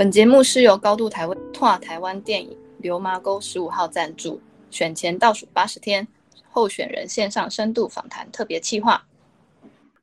[0.00, 4.40] 本节目是由高度台湾拓台湾电影流麻沟十五号赞助，
[4.70, 6.08] 选前倒数八十天，
[6.50, 9.04] 候选人线上深度访谈特别企划。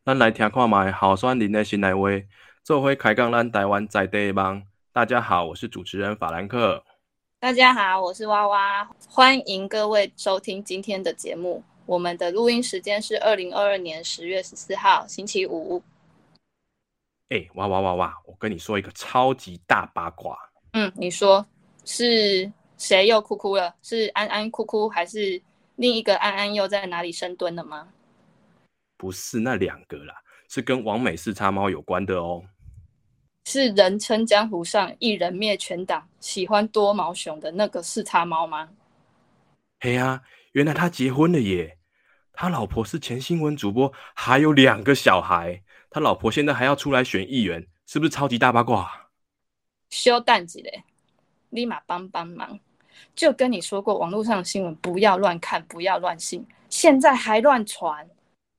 [0.06, 2.12] 咱来听看卖好酸林的新来话，
[2.64, 4.62] 做回开讲咱台湾在地的梦。
[4.94, 6.84] 大家好，我是主持人法兰克。
[7.40, 11.64] 大家好，我是娃娃，欢迎各位收听今天的节目。
[11.88, 15.82] 我们的录音时间是二零二二年十月十四号星期五。
[17.30, 18.18] 哎，哇哇哇哇！
[18.26, 20.38] 我跟你说一个超级大八卦。
[20.72, 21.46] 嗯，你说
[21.84, 23.76] 是谁又哭哭了？
[23.82, 25.42] 是安安哭哭，还是
[25.76, 27.90] 另一个安安又在哪里深蹲了吗？
[28.96, 30.16] 不是那两个啦，
[30.48, 32.44] 是跟王美四叉猫有关的哦。
[33.46, 38.70] 是人称江湖上一人灭全党、喜欢多毛熊的那个四叉猫吗？
[39.82, 40.22] 嘿呀，
[40.54, 41.78] 原来他结婚了耶！
[42.32, 45.62] 他老婆是前新闻主播，还有两个小孩。
[45.98, 49.10] 他老婆现在还要出来选议员，是不是超级大八卦？
[49.90, 50.84] 休蛋子嘞，
[51.50, 52.60] 立马帮帮忙！
[53.16, 58.08] 就跟你说过，网络上的新闻不要乱看，不要乱信，现在还乱传。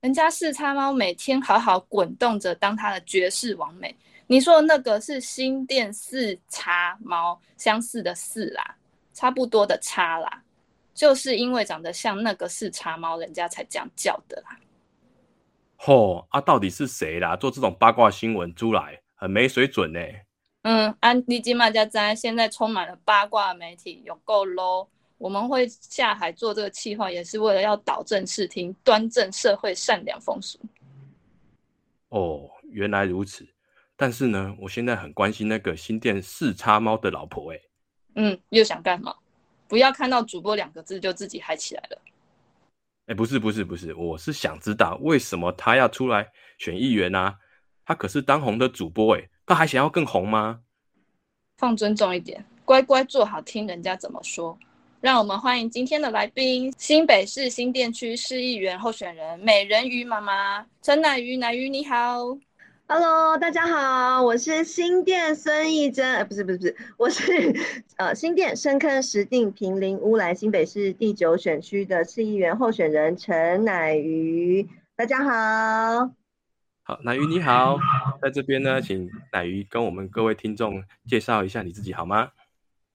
[0.01, 3.95] 人家四叉猫每天好好滚动着当他的绝世王美，
[4.27, 8.75] 你说的那个是新店四叉猫，相似的四啦，
[9.13, 10.43] 差不多的叉啦，
[10.93, 14.59] 就是因为长得像那个四叉猫，人家才这样叫的啦。
[15.81, 16.41] 吼啊！
[16.41, 17.37] 到底是谁啦？
[17.37, 19.99] 做这种八卦新闻出来，很没水准呢。
[20.63, 24.85] 嗯，安迪金马家在现在充满了八卦媒体，有够 low。
[25.17, 30.59] 我们会下海做这个计划，也是为了要导正视听，端正社会善良风俗。
[32.09, 33.47] 哦，原来如此。
[33.95, 37.59] 但是呢，我现在很关心那个新店四叉猫的老婆，哎。
[38.15, 39.15] 嗯，又想干嘛？
[39.69, 42.01] 不要看到主播两个字就自己嗨起来了。
[43.09, 46.27] 哎，不是不是不是，我是想知道为什么他要出来
[46.59, 47.35] 选议员啊？
[47.83, 50.59] 他可是当红的主播哎，他还想要更红吗？
[51.57, 54.55] 放尊重一点，乖乖坐好听人家怎么说。
[55.01, 62.37] 让我们欢迎今天的来宾，新北市新店区市议员候选人美人鱼妈妈陈乃鱼，乃鱼你好。
[62.91, 67.55] Hello，大家好，我是新店孙艺珍，呃，不是不是不是，我是
[67.97, 76.09] 呃新店深坑石定平林乌来新北市第九选区的市议员候选人陈乃瑜，大家好。
[76.81, 77.77] 好，乃瑜你好，
[78.23, 82.31] 在这边呢，请乃瑜跟我们各位听众介绍一下你自己好吗？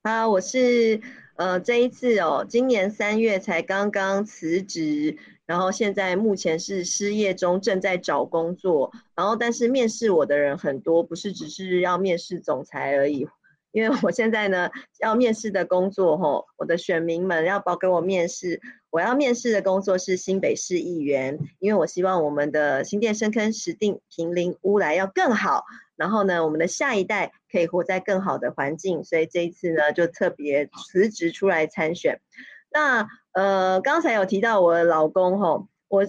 [0.03, 1.00] 啊，我是
[1.37, 5.17] 呃这一次哦，今年三月才刚刚辞职。
[5.47, 8.91] 然后现在目前是失业中，正在找工作。
[9.15, 13.28] 然后但是面试我的人很多，不是只是要面试总裁而已。
[13.71, 18.61] 因为我现在呢要面试的工作，吼，我的选民们要包给我面试。
[18.89, 25.65] 我要面试的工作是新北市议员，因为我希望我们的新店深坑石定平林乌来要更好。
[25.97, 32.21] 然后呢，我们的下一代可以活在更好的环境，所以这一次呢就特别辞职出来参选。
[32.71, 36.05] 那呃，刚才有提到我的老公哈，我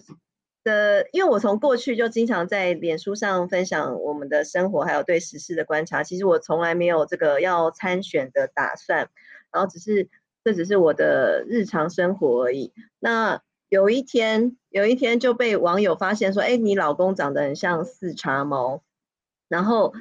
[0.63, 6.02] 的因为我从过去就经常在脸书上分享我们的生活，还有对时事的观察。
[6.02, 9.09] 其实我从来没有这个要参选的打算，
[9.52, 10.09] 然后只是
[10.44, 12.73] 这只是我的日常生活而已。
[13.00, 18.81] 那有一天，有一天就被网友发现说，哎，你老公长得很像四茶猫，
[19.48, 19.94] 然后。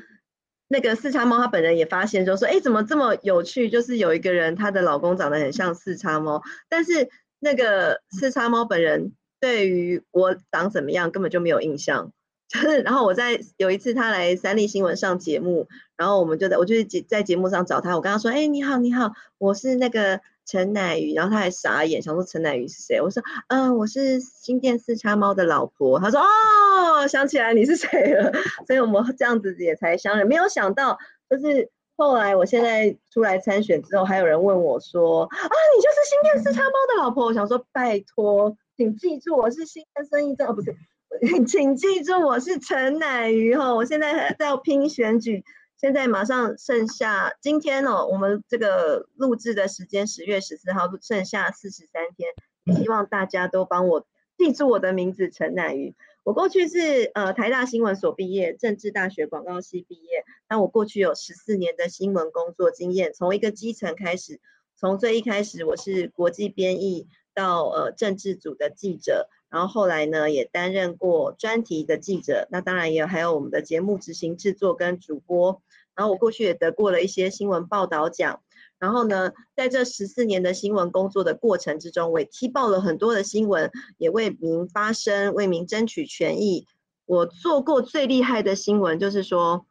[0.66, 3.69] 那个四叉猫，他本人也发现，就说：“哎，怎么这么有趣？
[3.69, 12.12] 就是有一个人，她的老公长得很像四叉猫，但是那个四叉猫本人对于我长怎么样根本就没有印象。
[12.49, 15.69] 就是，然后我在有一次他来三立新闻上节目，
[15.99, 23.00] 然后我们就在我就节在节目上找他，我跟他说：，哎，你好，你好，我是那个。”陈乃瑜，然后他还傻眼，想说陈乃瑜是谁？
[23.00, 25.99] 我说，嗯，我是新店四叉猫的老婆。
[25.99, 28.31] 他说，哦，想起来你是谁了。
[28.67, 30.26] 所以我们这样子也才相认。
[30.26, 30.99] 没有想到，
[31.31, 37.25] 就是后来我现在出来参选之后，还有人问我说，啊，你就是新店四叉猫的老婆？
[37.25, 40.76] 我想说，拜托，请记住我是新店生意证，哦，不是，
[41.47, 43.75] 请记住我是陈乃瑜哈。
[43.75, 45.43] 我现在还在拼选举。
[45.84, 54.06] 现在马上剩下今天哦，我们这个录制的时间十月十四号，剩下四十三天，希望大家都帮我
[54.38, 55.94] 记住我的名字陈乃瑜。
[56.22, 60.25] 我过去是呃台大新闻所毕业，政治大学广告系毕业。
[60.48, 64.40] 那我过去有十四年的新闻工作经验，从一个基层开始，
[64.78, 69.28] 从最一开始我是国际编译到呃政治组的记者。
[69.54, 75.62] 然后后来呢，也担任过专题的记者，那当然也还有我们的节目执行制作跟主播。
[75.94, 78.40] 然后我过去也得过了一些新闻报道奖。
[78.80, 86.66] 然后呢，在这十四年的新闻工作的过程之中，我也踢爆了很多的新闻，也为民发声，为民争取权益。
[87.06, 89.66] 我做过最厉害的新闻，就是说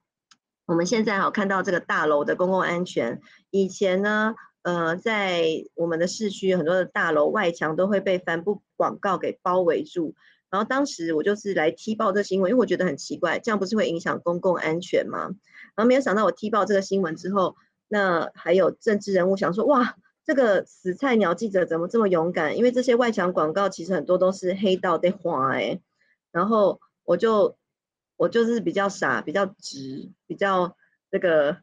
[0.65, 3.19] 我们现在好看到这个大楼的公共安全，
[3.50, 4.33] 以前呢，
[4.63, 5.45] 呃，在
[5.75, 10.15] 我们的市区很多的大楼外墙都会被帆布广告给包围住。
[10.50, 15.30] 然后当时我就是来踢爆这新闻，因为我觉得很奇怪，这样不是会影响公共安全吗？
[15.75, 17.56] 然后没有想到我踢爆这个新闻之后，
[17.88, 22.56] 那还有政治人物想说，哇，这个死菜鸟记者怎么这么勇敢？
[22.56, 25.81] 因为这些外墙广告其实很多都是黑道在画哎。
[26.31, 27.57] 然后我就
[28.16, 30.77] 我就是比较傻，比较直，比较
[31.12, 31.57] 这个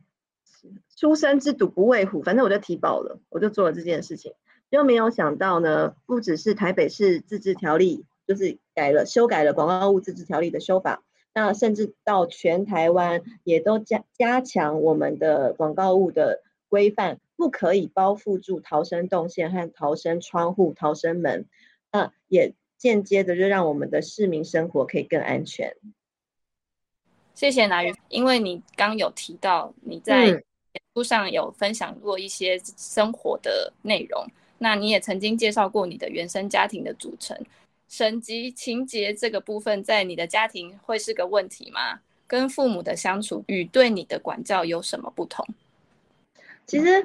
[0.97, 4.35] 初生之犊不畏虎，反正我就提报了，我就做了这件事情，
[4.71, 8.05] 就没有想到呢，不只是台北市自治条例。
[8.27, 11.03] 就是改了修改了广告物自治条例的修法，
[11.35, 21.47] 那甚至到全台湾也都加加强我们的广告物的规范，不可以包覆住逃生动线和逃生窗户、逃生门，
[21.91, 25.75] 那也间接的就让我们的市民生活可以更安全。
[27.35, 30.45] 谢谢南宇，因为你刚有提到你在
[30.95, 34.27] 书上有分享过一些生活的内容，
[34.59, 37.37] 那你也曾经介绍过你的原生家庭的组成。
[37.89, 42.01] 省级情节这个部分，在你的家庭会是个问题吗？
[42.27, 45.45] 跟父母的相处与对你的管教有什么不同？
[46.67, 47.05] 其实，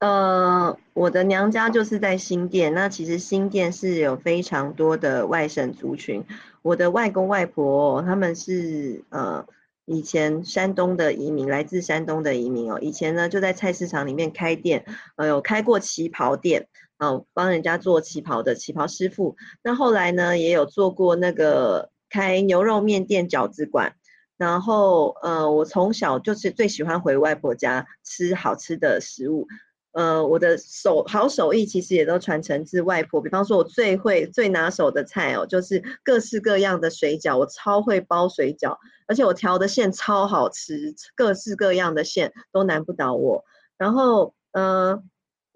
[0.00, 6.22] 呃，我的娘家就是在新店，那其实新店是有非常多的外省族群。
[6.60, 9.46] 我的外公外婆他们是呃
[9.86, 12.78] 以前山东的移民，来自山东的移民哦。
[12.82, 14.84] 以前呢就在菜市场里面开店，
[15.16, 16.68] 呃有开过旗袍店。
[16.98, 19.36] 哦，帮人家做旗袍的旗袍师傅。
[19.62, 23.94] 那后来呢，也有做过那个开牛肉面店、饺子馆。
[24.38, 29.46] 然后，呃，我从小就是最喜欢回外婆家吃好吃的食物。
[29.96, 33.20] 呃，我的手好手艺其实也都传承自外婆。
[33.20, 37.38] 比方说，我最会、最拿手的菜哦，就是各式各样的水饺。
[37.38, 38.76] 我超会包水饺，
[39.08, 43.42] 而且我调的馅超好吃，各式各样的馅都难不倒我。
[43.78, 45.02] 然后，嗯。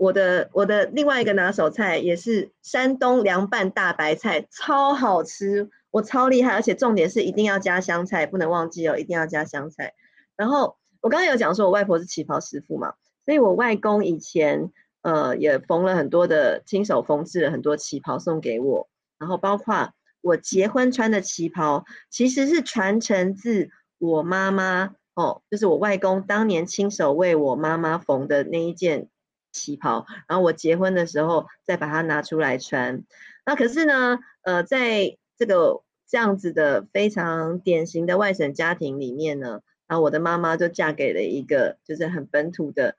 [0.00, 9.92] 我的我的另外一个拿手菜也是山东凉拌大白菜，超好吃，我超厉害，而且重点是一定要加香菜，不能忘记哦，一定要加香菜。
[10.36, 12.94] 然后我刚刚有讲说，我外婆是旗袍师傅嘛，
[13.30, 14.72] 所以我外公以前
[15.02, 18.88] 呃也缝了很多的，亲手缝制了很多旗袍送给我，
[19.20, 29.08] 然后包括我结婚穿的旗袍，其实是传承自我妈妈哦，就是我外公当年亲手为我妈妈缝的那一件。
[29.52, 33.02] 旗袍，然后我结婚的时候再把它拿出来穿。
[33.44, 42.94] 那可是呢，呃，在这个这样子的非常典型的外省家庭里面呢，然后我的妈妈就嫁给了一个就是很本土的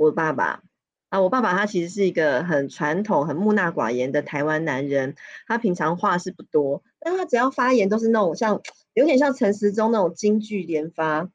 [0.00, 0.62] 我爸爸。
[1.10, 5.14] 啊，我爸爸他其实是一个很传统、很木讷寡言的台湾男人。
[5.46, 8.62] 他平常话是不多，但他只要发言都是那种像
[8.94, 11.28] 有点像陈时中那种金句连发。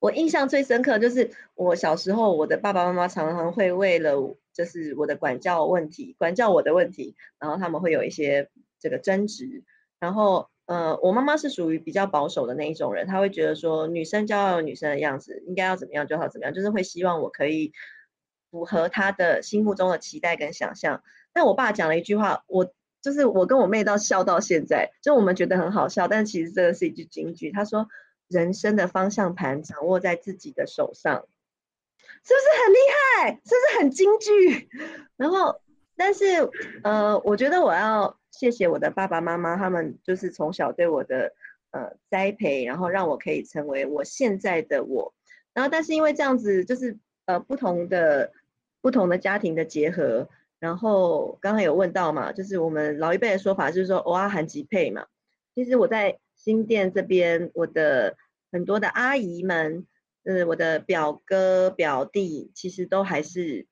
[0.00, 9.62] 我印象最深刻就是我小时候，我的爸爸妈妈常常会为了就是我的管教问题，管教我的问题，然后他们会有一些这个争执。
[10.00, 17.72] 然后，呃，我妈妈是属于比较保守的那一种人，她会觉得说女生就要有女生的样子，应该要怎么样就要怎么样，就是会希望我可以
[18.50, 21.02] 符合她的心目中的期待跟想象。
[21.32, 27.50] 但我爸讲了一句话，我就是我跟我妹到笑到现在，就我们觉得很好笑，但其实这个是一句金句。
[27.52, 27.88] 他说。
[28.28, 31.26] 人生的方向盘掌握在自己的手上，
[32.24, 33.40] 是不是很厉害？
[33.44, 34.70] 是不是很金句？
[35.18, 35.60] 然后，
[35.98, 36.50] 但是，
[36.82, 41.32] 呃，我觉得我要谢谢我的爸爸妈妈，他们就是从小对我的
[41.70, 45.14] 呃栽培，然后让我可以成为我现在的我。
[45.54, 48.32] 然后，但是因为这样子，就是呃不同的
[48.80, 55.06] 不同的家庭的结合，然后刚才有问到嘛，就是我们老一辈的说法就是说“偶尔含吉配”嘛。
[55.54, 58.16] 其实我在新店这边，我的。
[58.54, 59.86] 很多的阿姨们，
[60.24, 63.66] 呃，我的表哥表弟，其实都还是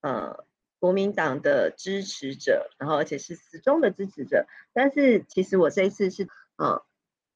[0.00, 0.44] 呃
[0.78, 4.46] 国民党的支持者，然后而且是始终的支持者。
[4.72, 6.82] 但是其实我这一次是呃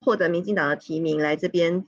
[0.00, 1.86] 获得民进党的提名来这边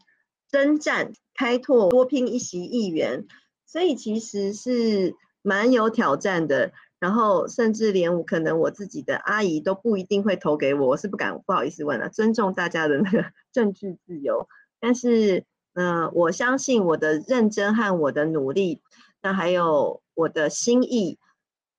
[0.50, 3.26] 征战开拓多拼一席议员，
[3.66, 6.72] 所以其实是蛮有挑战的。
[6.98, 14.46] 然后甚至连我可能我自己的阿姨都不一定会投给我，我是不敢不好意思问了，尊重大家的那个政治自由。
[14.78, 15.44] 但是，
[15.74, 18.80] 嗯，我相信我的认真和我的努力，
[19.20, 21.18] 那还有我的心意，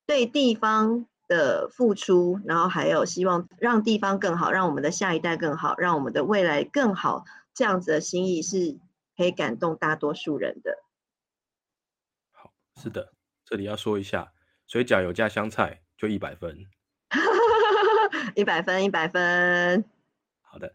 [0.06, 8.78] 对地方的付出，然后还有希望让地方更好，让我们的下一代更好，让我们的未来更好，这样子的心意是
[9.16, 10.78] 可以感动大多数人的。
[12.32, 13.12] 好，是的，
[13.44, 14.32] 这里要说一下，
[14.66, 16.66] 水饺有加香菜就一百分，
[18.36, 19.84] 一百分，一百分。
[20.42, 20.72] 好的。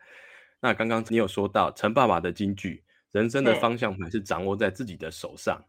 [0.62, 5.64] 那刚刚你有说到陈爸爸的金句，人生的方向盘是掌握在自己的手上。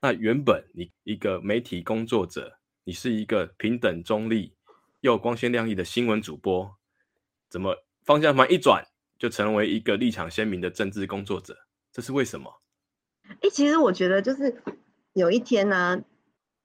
[0.00, 2.58] 那原本你一个媒体工作者，
[2.90, 4.52] 你是一个平等中立
[5.02, 6.74] 又光鲜亮丽的新闻主播，
[7.48, 8.84] 怎么方向盘一转
[9.16, 11.56] 就成为一个立场鲜明的政治工作者？
[11.92, 12.52] 这是为什么？
[13.28, 14.60] 哎、其实我觉得就是
[15.12, 16.02] 有一天呢、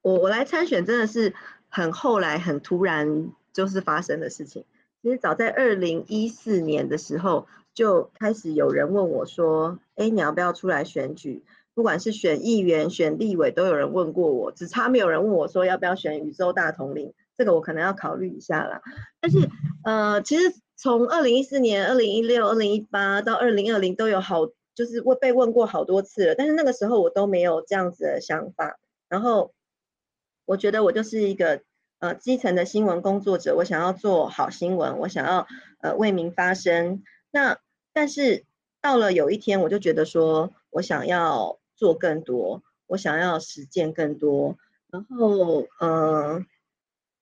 [0.02, 1.36] 我我来参选真的是
[1.70, 4.66] 很后来很突然就是发生的事情。
[5.04, 11.44] 其实早在二零一四年的时候，就开始有人问我说：“哎，你要不要出来选举？
[11.76, 17.14] 不管是选议员、选立委，都有人问过我，只差没有人问我说要不要选宇宙大统领。
[17.38, 18.82] 这个我可能要考虑一下啦。
[19.20, 19.38] 但是
[19.84, 28.80] 呃，其实从二零一四年、二零一六、二零一八到二零二零都有好，就是问被问过好多次了，但是那个时候我都没有这样子的想法。
[29.10, 29.54] 然后
[30.46, 31.62] 我觉得我就是一个
[32.00, 35.46] 呃基层的新闻工作者，我想要做好新闻，我想要
[35.82, 37.04] 呃为民发声。
[37.32, 37.58] 那
[37.92, 38.46] 但是
[38.82, 44.58] 到了有一天，我就觉得说我想要做更多，我想要实践更多。
[44.92, 46.44] 然后呃，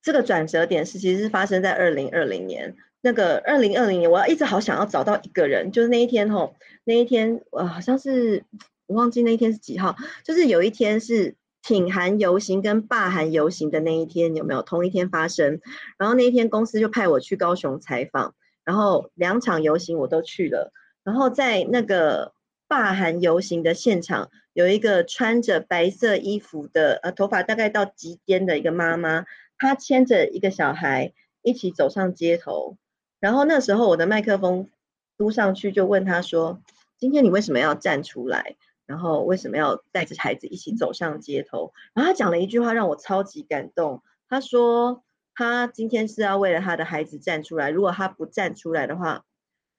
[0.02, 2.76] 这个转折点是其实是发生在二零二零年。
[3.06, 6.56] 那个二零二零年，我要一直好想要找到一个人，就是那一天吼，
[6.86, 8.46] 那一天我好像是
[8.86, 15.60] 我忘记那一天是几号，就是有一天是挺韩游行跟罢韩游行的那一天，有没有同一天发生？
[15.98, 20.72] 然后那一天公司就派我去高雄采访，然后两场游行我都去了，
[21.04, 22.33] 然后在那个
[22.74, 29.26] 罢韩游行的现场，有一个穿着白色衣服的，呃，头发大概到及肩的一个妈妈，
[29.60, 31.14] 她牵着一个小孩
[31.44, 32.78] 一起走上街头，
[33.20, 34.72] 然后那时候我的麦克风
[35.20, 36.64] 嘟上去，就问她说
[36.98, 38.56] ：“今天你为什么要站出来？
[38.88, 45.04] 然后为什么要带着孩子一起走上街头？”然后她讲了一句话让我超级感动，她说
[45.38, 49.26] ：“她今天是要为了她的孩子站出来，如果她不站出来的话，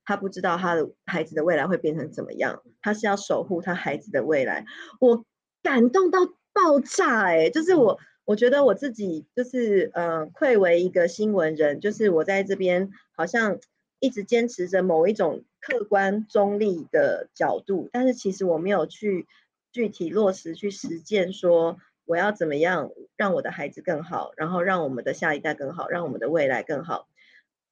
[0.04, 2.62] 她不知道他的孩子的未来会变成怎么样。
[2.82, 4.64] 他是要守护他孩子的未来。”
[5.00, 5.25] 我
[5.62, 6.20] 感动到
[6.52, 7.99] 爆炸哎、就是我。
[8.26, 13.58] 我觉得我自己就是呃，愧为一个新闻人，就是我在这边好像
[14.00, 19.26] 一直坚持着某一种客观中立的角度，但是其实我没有去
[19.73, 27.06] 具体落实去实践，说我要怎么样让我的孩子更好，然后让我们的下一代更好，让我们的未来更好。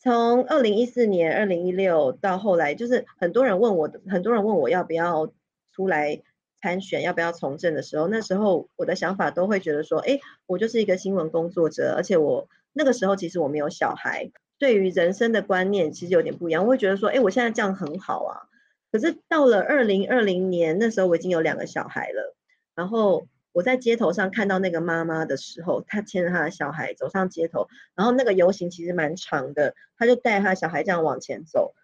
[0.02, 5.32] 从二零一四年、二零一六到后来，就是很多人问我，很多人问我要不要
[5.72, 6.20] 出来
[6.60, 18.50] 参选，要不要从政的时候，那时候我的想法都会觉得说，哎，我就是一个新闻工作者，而且我那个时候其实我没有小孩，对于人生的观念其实有点不一样，我会觉得说，哎，我现在这样很好啊。
[18.90, 22.34] 可是到了二零二零年，那时候我已经有两个小孩了，
[22.74, 31.74] 然后我在街头上看到那个妈妈的时候，她牵着她的小孩走上街头，然后那个游行其实蛮长的，她就带她小孩这样往前走，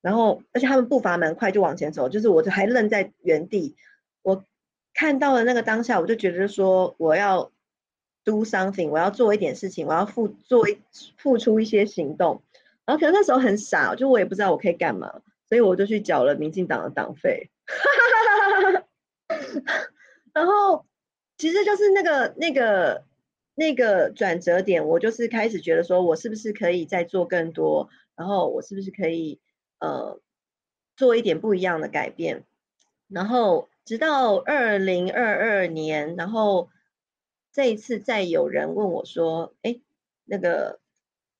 [0.00, 3.76] 然后而且他们步伐蛮快，就往前走，就是我就还愣在原地。
[4.22, 4.44] 我
[4.92, 7.50] 看到了那个当下，我就觉得说我要
[8.24, 10.78] do something，我要做一点事情，我要付做一
[11.16, 12.42] 付出一些行动。
[12.86, 17.50] 然后可能那时候很傻，就我也不知道我可以干嘛，所以我就去缴了民进党的党费。
[20.34, 20.84] 然后
[21.44, 23.04] 其实就是那个那个
[23.54, 29.38] 那个转折点，我就是开始觉得说我是不是可以再做更多，然后我是不是可以
[29.78, 30.18] 呃
[30.96, 32.44] 做一点不一样的改变，
[33.08, 33.68] 然后。
[33.86, 36.70] 直到二零二二年，然后
[37.52, 39.78] 这一次再有人问我说：“哎，
[40.24, 40.80] 那个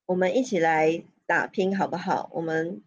[0.05, 2.29] 我们一起来打拼好不好？
[2.33, 2.83] 我们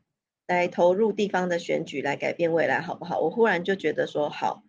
[0.46, 4.62] 来投入地方的选举，来改变未来好不好？”我忽然就觉得说好，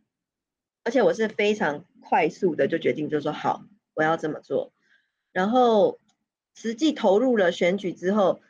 [0.83, 4.71] 而且我是非常快速的就决定，就说好，我要这么做。
[5.31, 5.99] 然后
[6.55, 8.41] 实际投入了选举之后，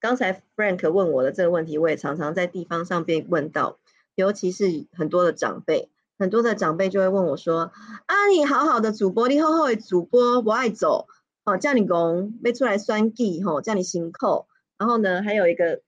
[0.00, 3.78] 刚才 Frank 问我的这个问题，我也常常在地方上被问到。
[4.14, 7.70] 尤其是很多的长辈，很多的长辈就会问我说
[8.06, 11.06] ：“啊，你好好的主播，你好好的主播，不爱走，
[11.44, 15.82] 哦，叫你公被出来酸计，吼，叫你行扣。”然后呢，还有一个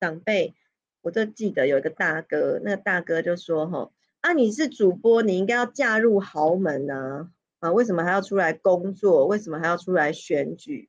[0.00, 0.56] 长辈，
[1.00, 3.92] 我就记得有一个大哥，那个大哥就说：“吼，
[4.26, 7.30] 啊，你是主播，你应该要嫁入豪门啊，
[7.60, 9.24] 啊，为什么还要出来工作？
[9.24, 10.88] 为什么还要出来选举？”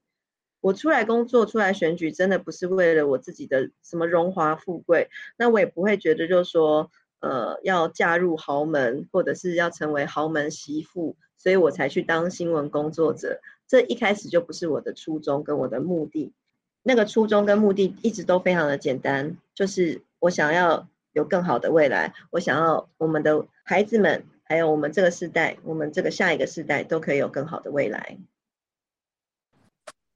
[0.60, 6.90] 我出来工作、出来选举，真的不是为了我自己的什么荣华富贵，那我也不会觉得就是说，
[7.20, 13.40] 呃，要嫁入豪门，或者是要成为豪门媳妇，所以我才去当新闻工作者。
[13.68, 16.34] 这一开始就不是我的初衷跟我的目的，
[16.82, 28.18] 那个初衷跟目的一直都非常的简单，就是我想要有更好的未来，我想要我们的孩子们，还有我们这个世代，我们这个下一个世代都可以有更好的未来。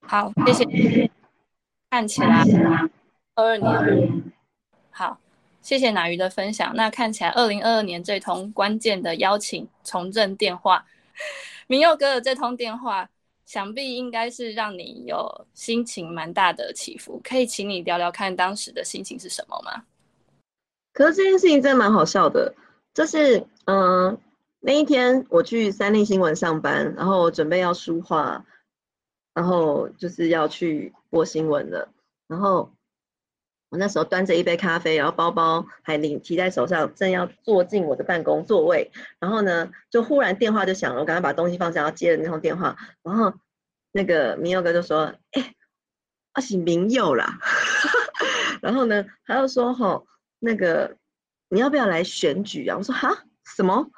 [0.02, 1.10] 好，谢谢。
[1.90, 2.44] 看起来
[3.34, 4.32] 二二年，
[4.92, 5.20] 好，
[5.64, 6.72] 谢谢奶鱼的分享。
[6.76, 10.86] 那看起来二零二二年这通关键的邀请重振电话，
[11.66, 13.10] 明佑哥的这通电话，
[13.48, 17.20] 想必应该是让你有心情蛮大的起伏。
[17.24, 19.84] 可以请你聊聊看当时的心情是什么吗？
[20.94, 22.54] 可是这件事情真的蛮好笑的，
[22.94, 24.18] 就是嗯，
[24.60, 28.46] 那一天我去三立新闻上班，然后准备要书画，
[29.34, 31.90] 然后就是要去播新闻了，
[32.28, 32.72] 然后。
[33.72, 43.34] 我那时候端着一杯咖啡，然后包包还拎提在手上，正要坐进我的办公座位，然后呢，就忽然电话就响了，我赶快把东西放下，然后接了那通电话，然后
[43.94, 45.56] 那个明佑哥就说：“哎，
[46.36, 47.40] 我是明佑啦。”
[48.62, 50.06] 然后呢，他又说：“吼，
[50.42, 50.98] 那个
[51.48, 53.90] 你要不要来选举啊？”我说：“哈，什么？”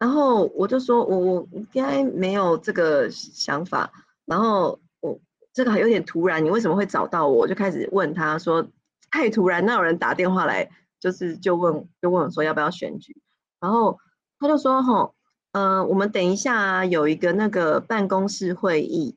[0.00, 3.92] 然后我就说：“我我应该没有这个想法。”
[4.24, 5.20] 然后我。
[5.56, 7.36] 这个还有点突然，你为什么会找到我？
[7.36, 8.66] 我就开始问他说
[9.12, 13.16] ：“太突然，那有人打电话来，就是就问就问我说要不要选举？”
[13.62, 14.00] 然后
[14.40, 15.14] 他就说：“吼，
[15.52, 19.16] 呃，我们等一下有一个那个办公室会议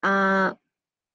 [0.00, 0.56] 啊，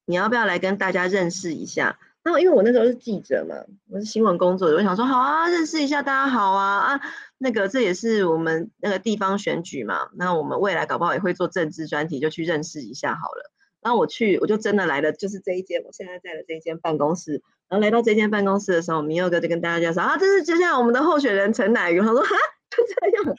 [0.06, 3.56] 你要不要来跟大家认识一下？”然后因为我那时候是记者嘛，
[3.90, 7.02] 我是新闻工作，我想说好啊，认识一下大家好啊啊，
[7.38, 13.52] 那个这也是我们那个地方选举嘛，那我们未来搞不好也会做政治专题，就去认识一下好了。
[13.82, 17.42] 然后我去，我就真的来了，就是这一间，我现在在的这一间办公室。
[17.70, 22.02] 然后来到这间办公室的时候，明佑哥就跟大家介绍啊，这是接下来我们的候选人陈乃瑜。
[22.02, 22.36] 他说哈，
[22.70, 23.36] 就这样。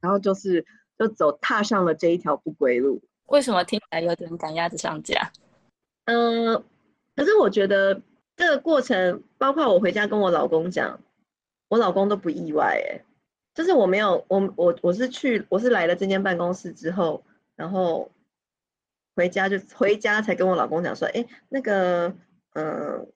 [0.00, 0.64] 然后就是
[0.98, 3.02] 就走踏上了这一条不归路。
[3.26, 5.30] 为什么听起来有点赶鸭子上架？
[6.06, 6.64] 嗯，
[7.16, 8.00] 可是我觉得
[8.36, 11.00] 这个过程，包括我回家跟我老公讲，
[11.68, 12.82] 我老公都不意外。
[12.86, 13.04] 哎，
[13.54, 17.24] 就是我没有，我我我是去，我是来了这间办公室之后，
[17.56, 18.10] 然后。
[19.14, 22.14] 回家就回家才跟我老公讲说，哎，那个，
[22.54, 23.06] 嗯，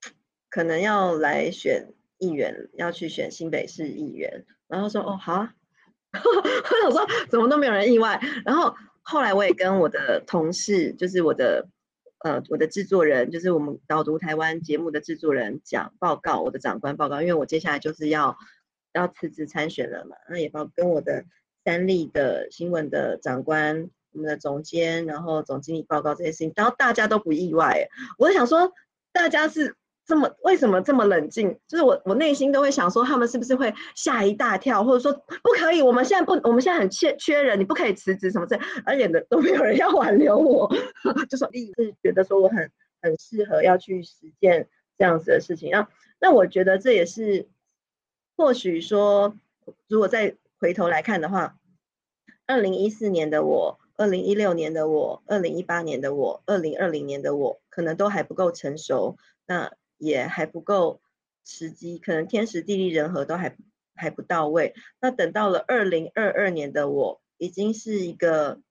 [0.47, 4.45] 可能要来选议员，要去选新北市议员。
[4.67, 5.55] 然后说，哦，好啊。
[6.13, 8.21] 我想说，怎么都没有人意外。
[8.45, 11.67] 然后后来我也跟我的同事，就是我的，
[12.27, 18.35] 呃，我的制作人，就是我们导读台湾节目的制作人讲报告，我的长官报告，因为我接下来就是要
[18.91, 20.17] 要辞职参选了嘛。
[20.29, 21.23] 那也包跟我的
[21.63, 23.89] 三立的新闻的长官。
[24.11, 27.87] 我们的总监，然后总经理报告这些事情，然后大家都不意外。
[28.17, 28.73] 我就想说，
[29.13, 29.75] 大家是
[30.07, 31.59] 这么为什么这么冷静？
[31.67, 35.81] 就是我我内心都会想说，他们是不是会吓一大跳，或者说不可以？
[35.81, 40.73] 我们现在不，我们现在很缺缺人，你不可以辞职什么之类，而且呢都没有人要挽留我，
[41.29, 45.69] 就说一是觉得说我很很适合要去实践这样子的事情。
[45.69, 45.89] 然后
[46.19, 47.49] 那我觉得这也是
[48.37, 49.35] 或许说，
[49.89, 51.57] 如果再回头来看的话，
[52.45, 53.79] 二零一四年的我。
[53.99, 59.17] 二零一六年的我，二零一八年的我，二零二零年的我，可能都还不够成熟，
[59.47, 61.01] 那也还不够
[61.43, 63.55] 时机，可能天时地利人和都还
[63.95, 64.73] 还不到位。
[65.01, 68.61] 那等到了二零二二年的我，已经是一个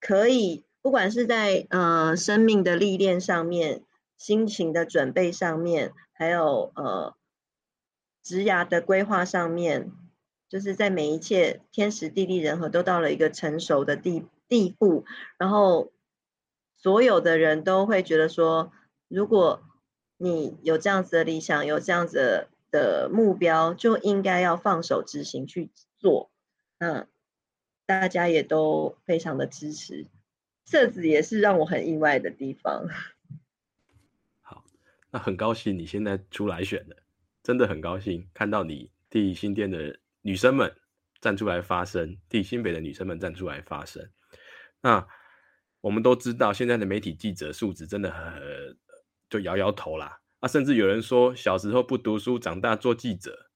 [0.00, 3.82] 可以，不管是在呃生命的历练上面，
[4.16, 7.14] 心情的准备上面，还有呃
[8.22, 9.90] 职涯的规划上面。
[10.48, 15.06] 就是在每一切天时地利人和都到了一个成熟的地地步，
[15.38, 15.90] 然后
[16.76, 18.70] 所有的人都会觉得说，
[19.12, 19.62] 如果
[20.16, 26.30] 你有这样子的理想，有这样子的目标，就应该要放手执行去做。
[26.78, 27.06] 那
[27.86, 30.06] 大家也都非常的支持，
[30.64, 32.88] 这子也是让我很意外的地方。
[34.40, 34.64] 好，
[35.10, 36.96] 那很高兴你现在出来选了，
[37.42, 39.98] 真的很高兴看到你替新店的。
[40.24, 40.72] 女生们
[41.20, 44.08] 站出来发声，替新北的女生们站出来发声。
[44.80, 45.04] 那
[45.80, 48.78] 我们都知道，现在的媒体记者素质真的很，
[49.32, 50.20] 就摇摇头啦。
[50.40, 53.46] 啊，甚至有人说，小时候不读书，长大做记者。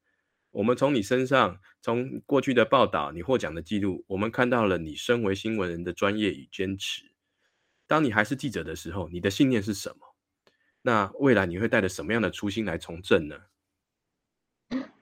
[0.53, 7.03] 我们从你身上，从过去的报道，你获奖的记录，我们看到了你身为新闻人的专业与坚持。
[7.87, 9.97] 当你还是记者的时候，你的信念是什么？
[10.81, 13.37] 那未来你会带着什么样的初心来从政呢？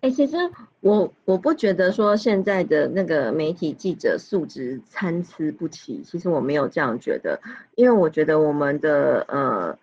[0.01, 0.37] 哎，其实
[0.81, 7.41] 我我不觉得说现在的那个媒体记者素质参差不齐，其实我没有这样觉得，
[7.77, 9.79] 因为我觉得我们的呃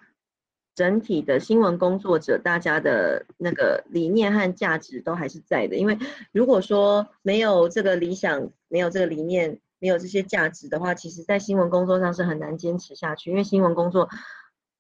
[0.76, 5.76] 整体的新闻工作者，大家的那个理念和价值都还是在的。
[5.76, 5.98] 因为
[6.32, 14.10] 如果说没有这个理想，没有这个理念，没有这些价值的话，其实在新闻工作上是很难坚持下去，因为新闻工作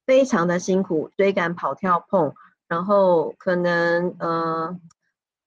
[0.05, 2.33] 非常的辛苦，追赶、跑、跳、碰，
[2.67, 4.79] 然后可能呃。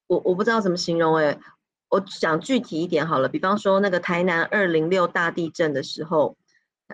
[0.07, 1.39] 我我不知道怎么形容哎，
[1.89, 3.27] 我讲具体一点好了。
[3.27, 6.37] 比方说那个台南二零六大地震的时候，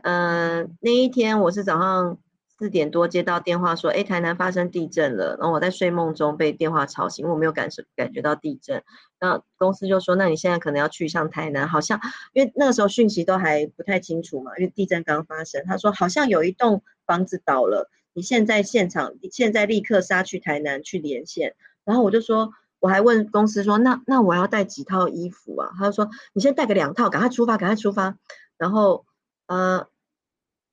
[0.05, 2.19] 嗯，那一天我是早上
[2.61, 5.35] 四点多接到电话说，哎，台南发生地震了。
[5.41, 8.85] 然后我在睡梦中被电话吵醒，我没有感受感觉到地震。
[9.19, 11.99] 那公司就说，那你现在可能要去一趟台南，好像
[12.35, 15.65] 因为那个时候讯息都还不太清楚嘛，因为地震刚发生。
[15.65, 21.55] 他说好像有一栋房子倒了，你现在现场，现在立刻杀去台南去连线。
[21.87, 25.71] 然后我就说，我还问公司说，那那我要带几套衣服啊？
[25.79, 28.19] 他就说，你先带个两套，赶快出发，赶快出发。
[28.59, 29.07] 然后，
[29.47, 29.87] 呃。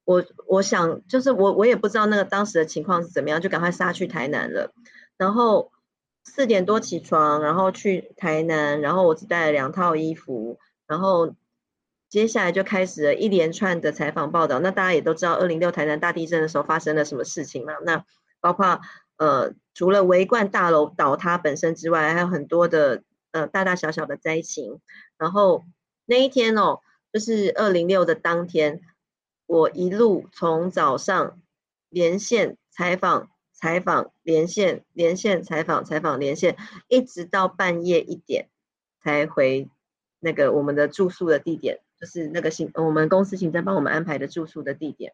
[0.08, 4.72] 我我想就是我我也不知道那个当时的情况是怎么样，就赶快杀去台南了。
[5.18, 5.74] 然后
[6.24, 11.36] 四点多起床，然后去台南，然后我只带了两套衣服，然后
[12.08, 14.60] 接下来就开始了一连串的采访报道。
[14.60, 17.74] 那大家也都知道，二零六台南大地震的时候发生了什么事情嘛？
[17.84, 18.06] 那
[18.40, 18.80] 包括
[19.18, 24.80] 呃，除了围冠大楼倒塌本身之外，还有很多的呃大大小小的灾情。
[25.18, 25.66] 然后
[26.06, 26.80] 那一天哦，
[27.12, 28.80] 就是二零六的当天。
[29.48, 31.42] 我一路从早上
[31.90, 36.58] 连线采访、采访连线、连线采访、采访连线，
[36.90, 38.50] 一直到半夜一点
[39.02, 39.70] 才回
[40.20, 45.14] 那个我们的住宿的地点，就是那个行我们公司行政帮我们安排的住宿的地点。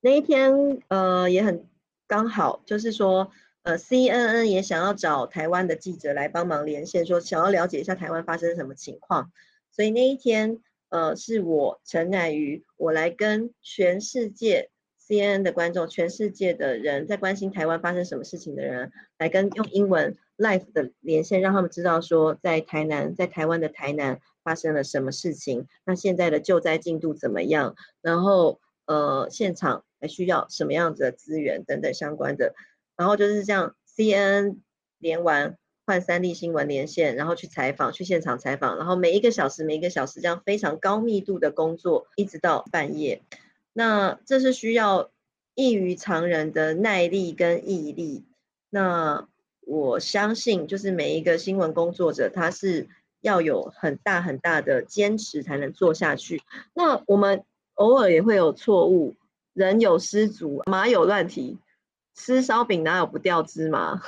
[0.00, 1.68] 那一天呃也很
[2.08, 3.30] 刚好，就是说
[3.62, 9.30] 呃 CNN 也想要找台湾的记者来帮忙连线，说想要了解一下台湾发生什么情况，
[9.70, 10.60] 所以那一天。
[10.90, 32.54] 呃，是我陈乃瑜，我来跟全世界 CNN 的观众，全世界的人在关心台湾发生什么事情的人，来跟用英文 live 的连线，让他们知道说在台南，在台湾的台南发生了什么事情，那现在的救灾进度怎么样，然后呃，现场还需要什么样子的资源等等相关的，
[32.96, 34.56] 然后就是这样，CNN
[34.98, 35.56] 连完。
[35.90, 43.22] 换三立新闻连线，然后去采访，去现场采访，然后每一个小时，每一个小时这样非常高密度的工作，一直到半夜。
[43.72, 45.10] 那这是需要
[45.56, 48.24] 异于常人的耐力跟毅力。
[48.68, 49.26] 那
[49.62, 52.86] 我相信，就是每一个新闻工作者，他是
[53.20, 56.40] 要有很大很大的坚持才能做下去。
[56.72, 57.42] 那我们
[57.74, 59.16] 偶尔也会有错误，
[59.54, 61.58] 人有失足，马有乱蹄，
[62.14, 64.00] 吃烧饼哪有不掉芝麻？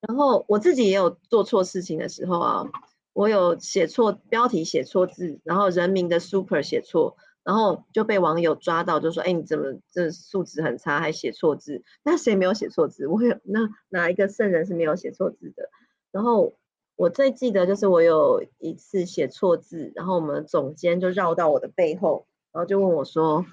[0.00, 2.64] 然后我自己也有做错事情的时候啊，
[3.12, 13.06] 我有写错标题、写错字，然后人民的 super 写错，然后就被网友抓到，就说：“哎，你怎么这素质很差，还写错字？”那谁没有写错字？
[13.10, 15.68] 我有，那哪一个圣人是没有写错字的？
[16.12, 16.54] 然后
[16.94, 23.44] 我最记得就是我有一次写错字，然后我们总监就绕到我的背后，然后就问我说：“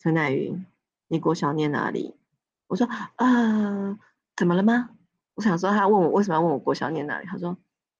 [0.00, 0.64] 陈乃云，
[1.08, 2.14] 你国小念哪里？”
[2.68, 2.86] 我说
[3.16, 3.98] ：“啊，
[4.34, 4.90] 怎么了吗？”
[5.42, 7.26] 想说，他问我为什么要问我国小念哪里？
[7.26, 7.58] 他说：“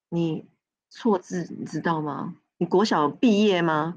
[0.08, 0.46] 你
[0.88, 2.36] 错字，你知道吗？
[2.56, 3.96] 你国小毕业吗？”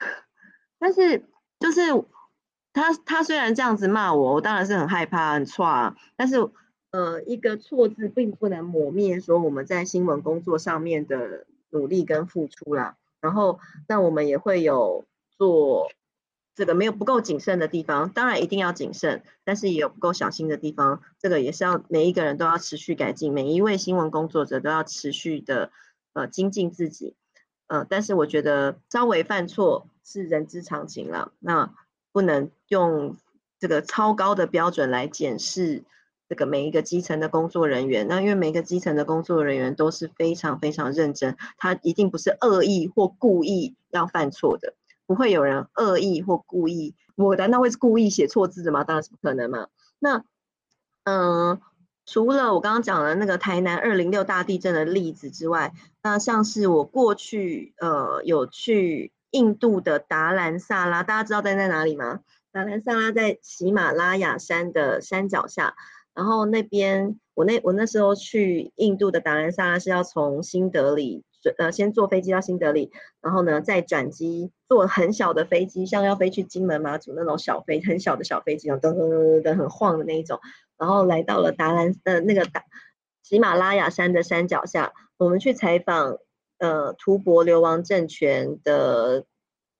[0.78, 1.24] 但是
[1.58, 1.80] 就是
[2.72, 5.94] 他，他虽然这样子骂我，我当然是很害怕、很错。
[6.16, 6.36] 但是
[6.90, 12.96] 呃，一个错字并不能磨灭说我们在新闻工作上面的努力跟付出啦。
[13.20, 15.90] 然后，那我们也会有做。
[16.60, 21.00] 这个没有不够谨慎的地方，当然一定要谨慎，但是也有不够小心的地方。
[21.18, 25.70] 这个也是要每一个人都要持续改进，每一位新闻工作者都要持续的
[26.12, 27.16] 呃精进自己。
[27.68, 31.72] 呃，但是我觉得稍微犯错是人之常情了，那
[32.12, 33.16] 不能用
[33.58, 35.84] 这个超高的标准来检视
[36.28, 38.06] 这个每一个基层的工作人员。
[38.06, 44.74] 那因为每个基层的工作人员都是非常非常认真，他一定不是恶意或故意要犯错的。
[45.10, 48.84] 不会有人恶意或故意，我难道会是故意写错字的吗？
[48.84, 49.66] 当然是不可能嘛。
[49.98, 50.22] 那，
[51.02, 51.60] 嗯，
[52.06, 62.20] 除了我刚刚讲的那个台南二零六大地震的例子之外，那像是我过去呃有去印度的达兰萨拉，大家知道在在哪里吗？
[62.52, 65.74] 达兰萨拉在喜马拉雅山的山脚下，
[66.14, 71.24] 然后那边我那我那时候去印度的达兰萨拉是要从新德里。
[71.56, 80.38] 呃，先坐飞机到新德里，然后呢，再转机坐很小的飞机，像要飞去金门马祖那种小飞，很小的小飞机，噔噔噔噔噔很晃的那一种，
[80.76, 82.62] 然后来到了达兰呃那个达
[83.22, 86.18] 喜马拉雅山的山脚下，我们去采访
[86.58, 89.24] 呃吐蕃流亡政权的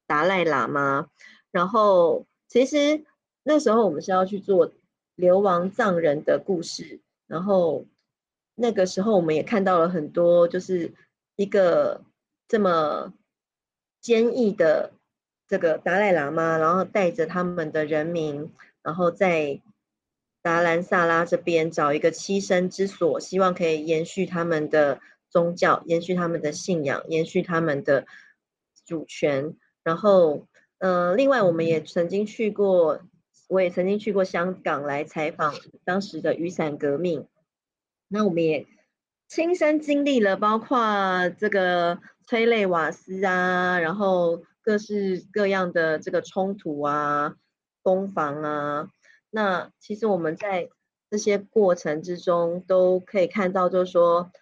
[0.07, 1.09] 达赖喇嘛，
[1.53, 3.05] 然后其实
[3.43, 4.73] 那时候我们是要去做
[5.15, 7.85] 流亡藏人的故事，然后
[8.55, 10.95] 那个时候我们也看到了很多就是。
[11.41, 12.05] 一个
[12.49, 13.15] 这么
[13.99, 14.93] 坚毅的
[15.49, 19.63] 这个达赖喇嘛，然后带着他们的人民，然后在
[20.43, 25.01] 达兰萨拉这边找一个栖身之所，希望可以延续他们的
[25.31, 28.05] 宗教，延续他们的信仰，延续他们的
[28.85, 29.57] 主权。
[29.83, 33.01] 然后，嗯，另外我们也曾经去过
[33.49, 35.55] 我也曾经去过香港来采访
[35.87, 37.27] 当时的雨伞革命，
[38.09, 38.67] 那我们也
[39.31, 47.37] 亲身经历了，包括这个催泪瓦斯啊，然后各式各样的这个冲突啊、
[47.81, 48.91] 攻防啊。
[49.31, 50.69] 那其实我们在
[51.09, 54.33] 这些过程之中都可以看到，就是说，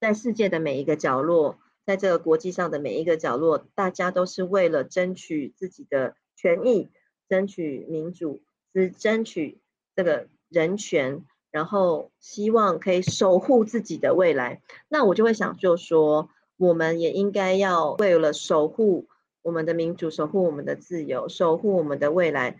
[0.00, 6.90] 在世界的每一个角落，在这个国际上的每一个角落，大家都是为了争取自己的权益。
[7.28, 8.42] 争取民主，
[8.72, 9.60] 是争取
[9.94, 14.62] 这个人权，然后希望可以守护自己的未来。
[14.88, 19.06] 那我就会想，就说我们也应该要为了守护
[19.42, 22.58] 我们的民主，守护我们的自由，守护我们的未来，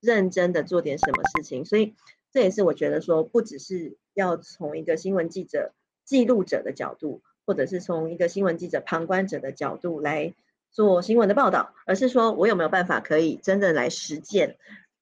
[0.00, 1.64] 认真的做点什么事情。
[1.64, 1.94] 所以
[2.32, 5.72] 这也是我觉得说，不只是要从一个新闻记者、
[6.04, 10.34] 记录者的角度，或者是从一个新闻记者、旁观者的角度来。
[10.74, 14.56] 做新闻的报道，而是说我有没有办法可以真的来实践，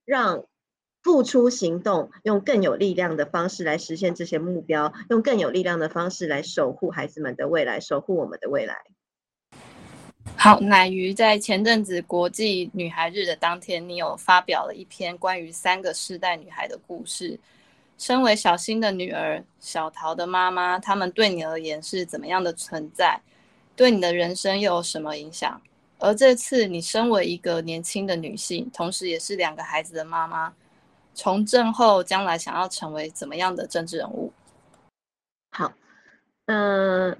[0.05, 0.45] 让
[1.03, 8.77] 付出行动，用更有力量的方式来实现这些目标，用更有力量的方式来守护孩子们的未来，守护我们的未来。
[10.37, 17.39] 好，乃鱼在前阵子国际女孩日的当天，你有发表了一篇关于三个世代女孩的故事。
[17.97, 23.21] 身为小新的女儿，小桃的妈妈，他们对你而言是怎么样的存在？
[23.77, 25.61] 对你的人生又有什么影响？
[25.99, 30.55] 而这次你身为一个年轻的女性，同时也是两个孩子的妈妈，
[31.15, 34.33] 从政后将来想要成为怎么样的政治人物？
[35.51, 35.73] 好，
[36.47, 37.17] 嗯，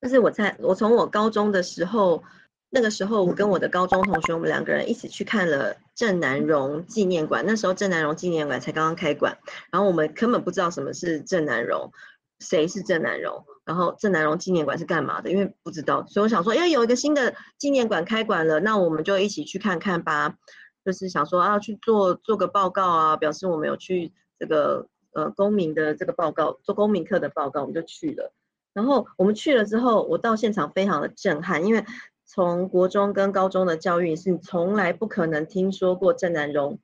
[0.00, 2.22] 就是我在我从我高中的时候，
[2.70, 7.44] 那个时候我跟我的高中同学，我们两个人一起去看了郑南荣纪念馆。
[7.46, 9.38] 那时候郑南荣纪念馆才刚刚开馆，
[9.70, 11.92] 然后我们根本不知道什么是郑南荣，
[12.40, 13.44] 谁是郑南荣。
[13.64, 15.30] 然后郑南榕纪念馆是干嘛的？
[15.30, 20.36] 因为不知道，所以我想说，因为有一个新的纪念馆开馆了，那我们就一起去看看吧。
[20.84, 28.32] 就是想说啊，去做做个报告啊，表示我们有去这个呃公民的这个报告，做公民课的报告，我们就去了。
[28.72, 31.84] 然后我们去了之后，我到现场非常的震撼，因为
[32.24, 36.78] 从国中跟高中的教育是从来不可能听说过郑南榕。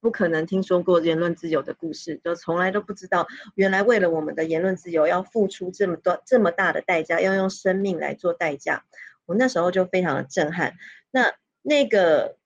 [0.00, 8.84] 不可能听说过言论自由的故事，就从来都不知道，原来为了我们的言论自由要付出这么多这么大的代价，要用生命来做代价。
[9.24, 10.76] 我那时候就非常的震撼。
[11.10, 12.36] 那那个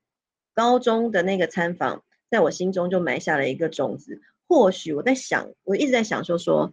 [0.58, 4.20] 高中的那个参访，在我心中就埋下了一个种子。
[4.48, 6.72] 或许我在想，我一直在想，说说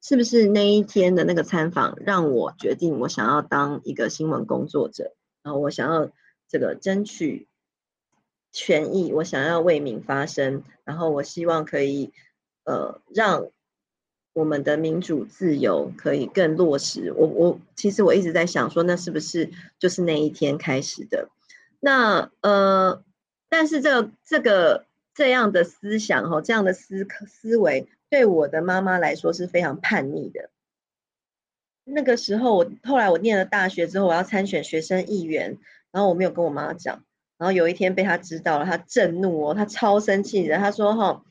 [0.00, 6.12] 是不是那一天的那个参访，让我决定我想要当一个新闻工作者，然后我想要
[6.48, 7.48] 这个争取。
[8.56, 12.12] 权益，我想要为民发声，然后我希望可以，
[12.62, 13.48] 呃，让
[14.32, 17.12] 我们的民主自由可以更落实。
[17.16, 21.30] 我我其实我一直在想说，那是不是就是那一天开始的？
[21.80, 23.02] 那呃，
[23.56, 30.50] 但是这这个这样的思想哈，这样的思思维，对我的妈妈来说是非常叛逆的。
[31.84, 35.56] 那个时候，我后来我念了大学之后，我要参选学生议员，
[35.92, 37.04] 然后我没有跟我妈讲。
[37.38, 40.56] 然后有一天被她知道了，她震怒哦，她超生气的。
[40.58, 41.22] 她说：“哈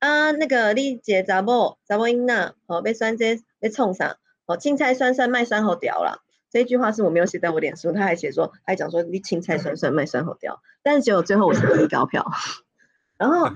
[0.00, 10.60] 啊，那个丽姐查某查某因呐，哦被酸这被冲上，哦青菜酸酸卖酸好屌了。”这句话是我没有写在我脸书，他还写说，还讲说你青菜酸酸卖酸好掉。
[10.82, 12.26] 但是结果最后我是第一高票，
[13.16, 13.50] 然后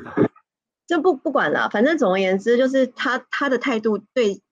[0.87, 4.43] 就不不管了，反正总而言之，就是他他的态度对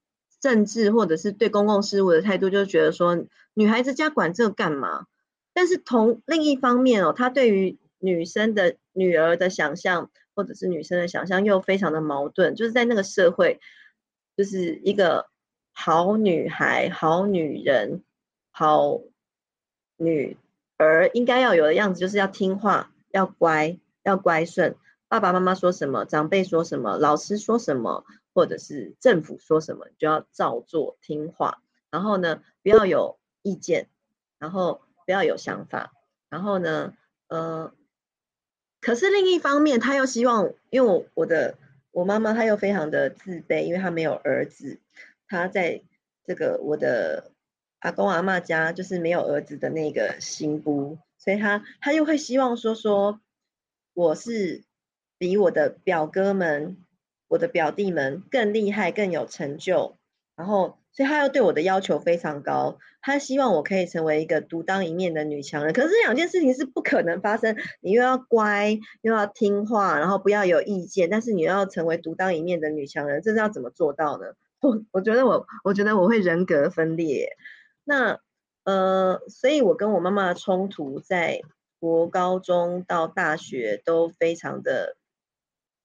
[0.41, 3.25] 政治或者是对公共事务的态度，就是觉得说
[3.55, 5.07] 女孩子家管这干嘛？
[5.55, 12.55] 但是同另一方面哦，他对于女生的女儿的想象，或者是女生的想象又非常的矛盾。
[12.55, 13.61] 就是在那个社会，
[14.35, 15.27] 就是一个
[15.73, 18.03] 好女孩、好女人、
[18.53, 19.01] 好
[19.97, 20.39] 女
[20.77, 24.77] 儿应该要有的样子，就是要听话、要乖、要乖顺。
[25.09, 31.61] 爸爸妈妈说什么，长辈说什么，老师说什么，或者是政府说什么，就要照做听话。
[31.91, 33.89] 然后呢，不要有意见，
[34.39, 34.81] 然后。
[35.05, 35.93] 不要有想法，
[36.29, 36.95] 然后呢，
[37.27, 37.73] 呃，
[38.81, 41.59] 可是另一方面，他又希望，因为我我的
[41.91, 44.79] 我妈妈，她又非常的自卑，因为她没有儿子，
[45.27, 45.83] 她在
[46.25, 47.32] 这个我的
[47.83, 53.21] 阿公阿妈家，就是没有儿子的那个新夫，所以他他又会希望说说，
[53.95, 54.65] 我是
[55.19, 56.79] 比我的表哥们、
[57.29, 59.97] 我的表弟们更厉害、更有成就，
[60.35, 60.79] 然后。
[60.95, 65.73] 所以他又对我的要求非常高，他希望我可以成为一个独当一面的女强人。
[65.73, 74.35] 可是这两件事情是不可能发生，你又要乖，又要听话，然后不要有意见，但是你又要成为独当一面的女强人，这是要怎么做到呢？
[74.61, 77.39] 我我觉得我我觉得我会人格分裂。
[77.85, 78.21] 那
[78.65, 81.43] 呃，所以我跟我妈妈的冲突，在
[81.81, 84.97] 国高中到大学都非常的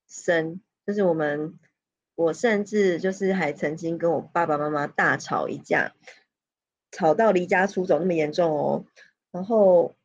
[0.08, 1.58] 深，就是我们，
[2.14, 5.96] 我甚至就是还曾经跟我爸爸妈妈大吵一架，
[6.92, 8.86] 吵到离家出走那么严重哦。
[9.32, 9.96] 然后，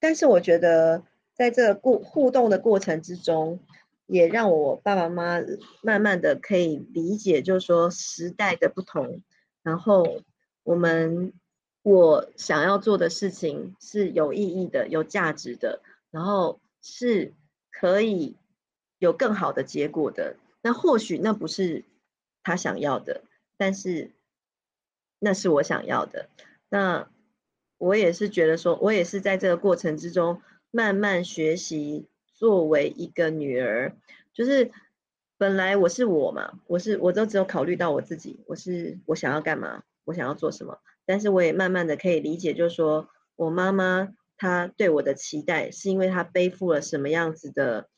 [0.00, 3.60] 但是我觉得在这过互动的过程之中，
[4.06, 5.46] 也让我爸爸妈妈
[5.80, 9.22] 慢慢的可以理解，就是说时代的不同，
[9.62, 10.22] 然后
[10.62, 11.32] 我们。
[11.84, 17.34] 我想要做的事情是有意义的、有价值的，然后是
[17.72, 18.36] 可以
[19.00, 20.36] 有更好的结果的。
[20.62, 21.84] 那或许那不是
[22.44, 23.24] 他想要的，
[23.56, 24.12] 但是
[25.18, 26.28] 那是我想要的。
[26.68, 27.10] 那
[27.78, 33.96] 我也是觉得说，我也是在这个过程之中慢慢学习，作为一个女儿，
[34.32, 34.70] 就是
[35.36, 40.78] 本来我是我嘛，我是我都只有考虑到我自己，我是我想要干嘛，我想要做什么。
[41.04, 47.88] 但是我也慢慢的可以理解，就是说我妈妈她对我的期待，是因为她背负了什么样子的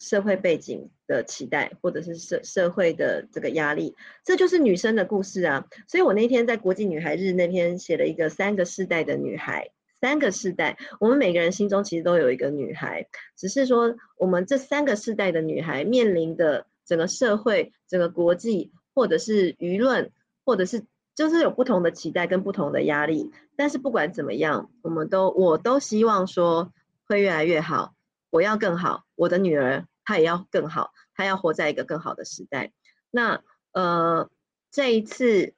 [0.00, 3.94] 社会背景的期待，或者是社社会的这个压力，
[4.24, 5.68] 这就是女生的故事啊。
[5.86, 9.70] 所以我那天在国际女孩日那篇写了一个三个世代的女孩，
[10.00, 20.10] 三个世代，我们每个人心中其实都有一个女孩，只是说我们这三个世代的女孩面临的整个社会、整个国际，或者是舆论，
[20.44, 20.84] 或者是。
[21.20, 26.72] 就是有不同的期待跟不同的压力，但是不管怎么样，我们都我都希望说
[27.04, 27.94] 会越来越好。
[28.30, 32.72] 我要更好，我的女儿她也要更好，她要活在一个更好的时代。
[33.10, 34.30] 那呃，
[34.70, 35.52] 这一次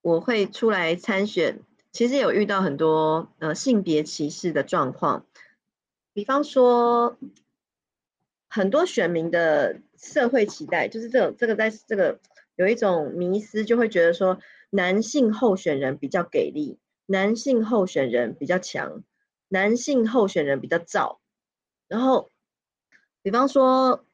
[0.00, 1.58] 我会出来参选，
[1.90, 5.26] 其实有遇到很多呃性别歧视的状况，
[6.12, 7.18] 比方说
[8.48, 12.20] 很多选民的社会期待，就是这种这个在这个
[12.54, 14.38] 有一种迷思，就会觉得说。
[14.70, 19.02] 男性候选人比较给力，男性候选人比较强，
[19.48, 21.16] 男性候选人比较燥。
[21.88, 22.30] 然后，
[23.22, 24.04] 比方说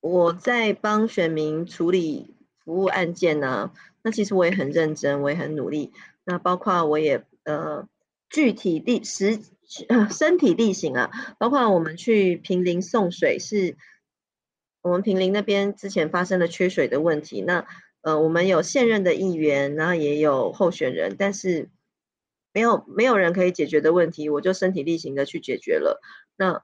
[0.00, 2.34] 我在帮选民处理
[2.64, 5.92] 服务案件呢，那其实我也很认真，我也很努力。
[6.24, 7.86] 那包括我也呃
[8.30, 9.38] 具体力实
[10.10, 13.76] 身体力行啊，包括我们去平林送水，是
[14.80, 17.66] 我们平林那边之前发生了缺水的问题，那。
[18.02, 21.68] 呃，我们有现任的议员，然后也有候选人，但是
[22.52, 26.00] 没有没有人可以解决的问题，我就身体力行的去解决了。
[26.36, 26.62] 那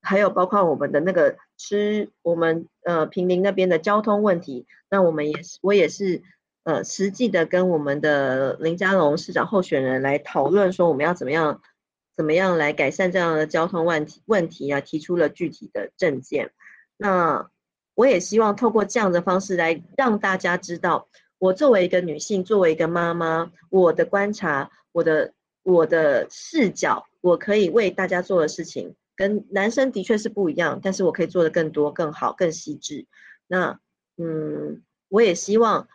[0.00, 6.22] 还有包括我们的那个吃，我们呃平林那边的交通问题，那我们也是我也是
[6.62, 11.60] 呃实际的跟我们的林佳龙市长候选人来讨论，说我们要怎么样
[12.16, 16.52] 怎么样来改善这样的交通问题问题啊，提出了具体的政见。
[16.96, 17.50] 那
[17.96, 25.32] 我也希望透过这样的方式来让大家知道，我作为一个女性，作为一个妈妈，我的观察，我的
[25.62, 33.06] 我的视角，我可以为大家做的事情，跟男生的确是不一样，但是我可以做的更多、更好、更细致。
[33.46, 33.80] 那
[34.18, 35.88] 嗯，我也希望，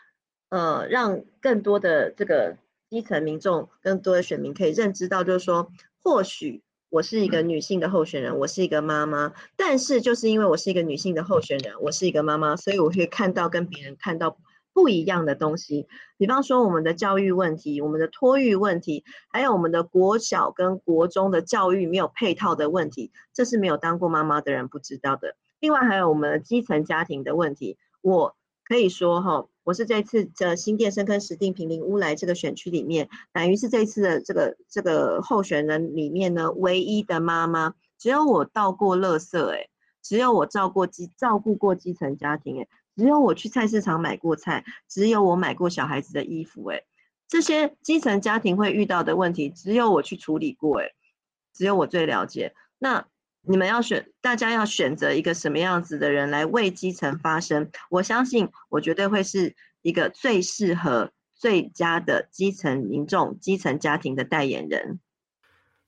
[0.50, 2.58] 呃，让更多的这个
[2.90, 5.72] 基层民众、更多的选民可以认知到，就是说，
[6.04, 6.64] 或许。
[6.92, 14.38] 我是一个女性的候选人，我是一个妈妈，但是就是因为我是一个女性的候选人，我是一个妈妈，所以我会看到跟别人看到
[14.74, 15.88] 不一样的东西。
[16.18, 25.38] 比方说我们的教育问题，我们的托育问题，还有我们的国小跟国中的教育没有配套的问题，这是没有当过妈妈的人不知道的。
[25.62, 28.36] 另外还有我们的基层家庭的问题，我
[28.72, 29.46] 可以说哈。
[29.64, 39.68] 我是这次的新店深坑石定平林乌来这个选区里面，等于是这次的这个这个候选人里面呢，唯一的妈妈，只有我倒过垃圾，哎，
[40.02, 46.82] 只有我照过基照顾过基层家庭，哎，只有我去菜市场买过菜，只有我买过小孩子的衣服，哎，
[47.28, 50.86] 这些基层家庭会遇到的问题，只有我去处理过，哎，
[51.54, 52.54] 只有我最了解。
[52.80, 53.06] 那。
[53.44, 57.70] 你们要选，大家要选择一个什么样子的人来为基层发声？
[57.90, 65.00] 我相信，我绝对会是一个最适合、最佳的基层民众、基层家庭的代言人。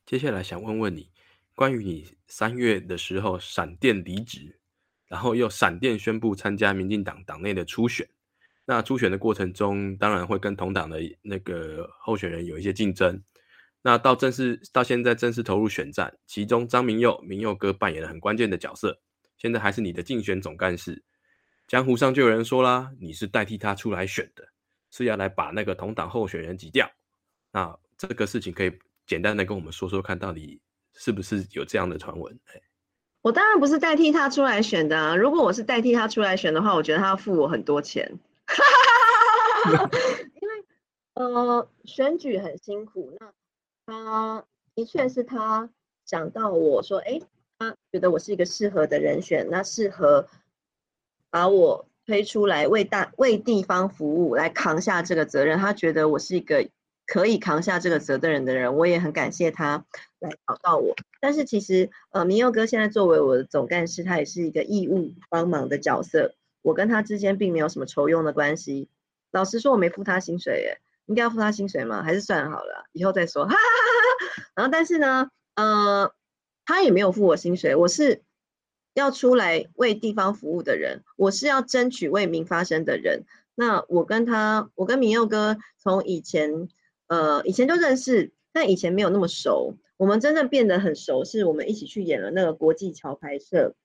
[0.06, 1.10] 接下来想问问你，
[1.56, 4.60] 关于你三月的时候闪电离职，
[5.08, 8.08] 然后又闪电宣布参加民进党党内的初选。
[8.66, 13.22] 那初选的过程中，当然会跟同党的那个候选人有一些竞争。
[13.86, 18.98] 那到正式到现在正式投入选战，其中张明佑明佑哥扮演了很关键的角色。
[19.38, 21.04] 现在还是你的竞选总干事，
[21.68, 24.48] 江湖上就有人说啦，你是代替他出来选的，
[24.90, 26.90] 是要来把那个同党候选人挤掉。
[27.52, 28.72] 那这个事情可以
[29.06, 30.62] 简单的跟我们说说看，到底
[30.94, 32.40] 是不是有这样的传闻？
[33.22, 35.14] 我当然不是代替他出来选的啊！
[35.14, 38.18] 如果我是代替他出来选的话，我觉得他要付我很多钱。
[40.42, 40.64] 因为
[41.16, 43.34] 呃，选举很辛苦，那。
[43.86, 45.70] 他的确是他
[46.06, 47.20] 讲到我说，哎，
[47.60, 50.28] 他觉得我是一个适合的人选，那适合
[51.30, 55.58] 把我推出来为大为地方服务，来扛下这个责任。
[55.58, 56.68] 他觉得我是一个
[57.06, 59.86] 可以扛下这个责任的人，我也很感谢他
[60.20, 60.96] 来找到我。
[61.20, 66.36] 但是其实，呃，明佑哥现在作为我的总干事，他也是一个义务帮忙的角色。
[66.62, 68.90] 我跟他之间并没有什么酬佣的关系。
[69.32, 72.02] 老实说，我没付他薪水耶，应该要付他薪水吗？
[72.04, 73.46] 还是算好了，以后再说。
[73.46, 76.14] 哈哈哈然后，但是呢，呃，
[76.66, 77.76] 他也没有付我薪水。
[77.76, 78.22] 我是
[78.94, 83.24] 要出来为地方服务的人，我是要争取为民发声的人。
[83.56, 86.70] 那我跟他，我跟明佑哥从以前，
[87.08, 89.76] 呃，以前就认识，但以前没有那么熟。
[89.98, 93.76] 我们真正变得很熟，是我们一起去演了那个国际桥拍摄。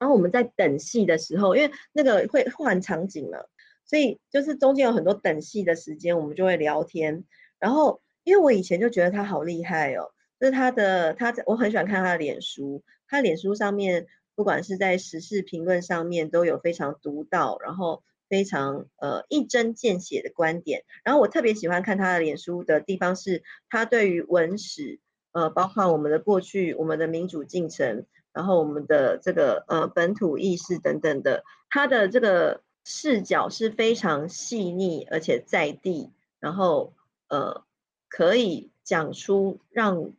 [0.00, 3.48] 然后我们在等戏的时候，因为那个会换场景了，
[3.86, 7.24] 所以就是中间有很多等戏的时间，我们就会聊天。
[7.58, 10.10] 然后因为我以前就觉得他好厉害哦，
[10.40, 20.84] 就是他的他，我很喜欢看他的脸书，他脸书上面不管是在时事评论上面都有非常独到，然后非常呃一针见血的观点。
[21.04, 25.00] 然后我特别喜欢看他的脸书的地方是，他对于文史
[25.32, 28.06] 呃，包括我们的过去、我们的民主进程。
[28.32, 36.92] 然后我们的这个呃本土意识等等的，他的这个视角是非常细腻而且在地，然后
[37.28, 37.64] 呃
[38.08, 40.12] 可以讲出让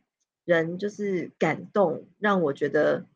[0.44, 3.06] 人就是感动，让我觉得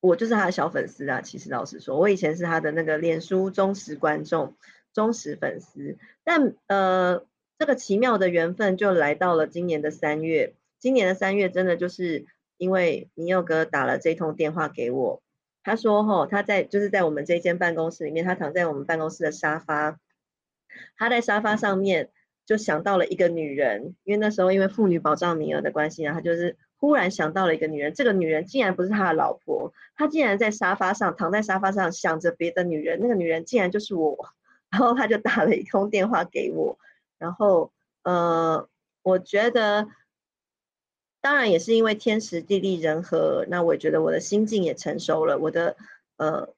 [0.00, 1.20] 我就是他的小粉丝啊。
[1.22, 4.54] 其实老实说，我以前是他的那个脸书忠实观众、
[4.92, 7.24] 忠实粉丝，但呃
[7.58, 10.54] 这个奇妙的缘分就来到了今年的三月。
[10.78, 12.26] 今年的三月真的就是。
[12.58, 15.20] 因为明佑哥打了这通电话给我，
[15.64, 19.98] 他说：“吼，他在就是在我们这间办公室里面，他躺在我们办公室的沙发，
[20.96, 22.10] 他在沙发上面
[22.44, 34.18] 就想到了一个女人，因为那时候因为妇女保障名额的关系啊，他就是忽然想到了一个女人，这个女人竟然不是他的老婆，他竟然在沙发上躺在沙发上想着别的女人，那个女人竟然就是我，
[34.70, 36.78] 然后他就打了一通电话给我，
[37.18, 38.68] 然后呃，
[39.02, 39.86] 我觉得。”
[41.22, 45.76] 当然也是因为天时地利人和，那我觉得我的心境也成熟了，我的
[46.16, 46.52] 呃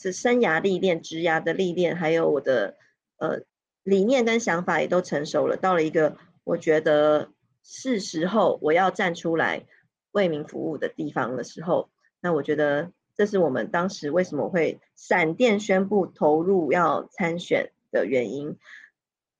[0.00, 2.76] 是生涯历练、职涯的历练，还有我的
[3.16, 3.40] 呃
[3.82, 7.32] 理念跟想法也都成熟了，到了一个我觉得
[7.64, 9.66] 是时候我要站出来
[10.12, 11.90] 为民服务的地方的时候，
[12.20, 18.56] 那我觉得这是我们当时为什么会闪电宣布投入要参选的原因。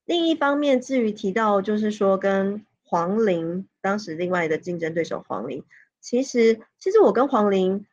[0.05, 2.65] 另一方面，至于提到就是说跟。
[2.89, 5.63] 黄玲当时另外的竞争对手黄玲，
[6.01, 7.85] 其实其实我跟黄玲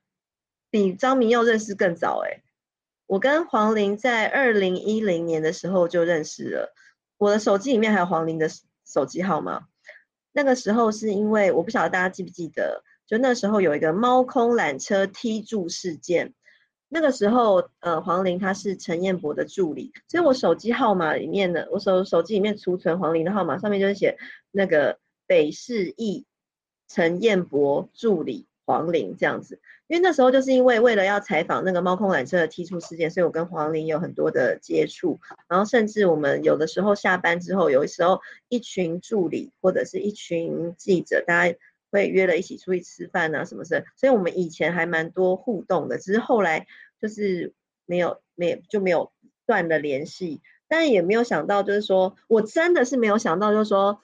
[0.70, 2.44] 比张明佑认识更早哎，
[3.06, 6.74] 我跟黄玲在二零一零年的时候就认识了，
[7.18, 8.50] 我的手机里面还有黄玲的
[8.86, 9.68] 手机号码。
[10.32, 16.34] 那个时候是因为我不晓得大家记不记得，就那时候有一个猫空缆车踢柱事件，
[16.88, 24.18] 那个时候呃黄玲她是陈彦博的助理，所以我手机号码里面的，我手手机里面储存黄玲的号码，上面就是写。
[24.56, 24.98] 那个
[25.28, 26.26] 北市议
[26.88, 41.58] 陈彦博助理黄玲这样子，因为那时候就是因为为了要采访那个猫空缆车的踢出事件，所以我跟黄玲有很多的接触，然后甚至我们有的时候下班之后，有的时候一群助理或者是一群记者，大家
[41.92, 46.66] 会约了一起出去吃饭啊什么事，所以我们以前还蛮多互动的，只是后来
[47.02, 47.54] 就是
[47.86, 49.12] 没有没就没有
[49.46, 54.02] 断了联系，但也没有想到，就是说我真的是没有想到，就是说。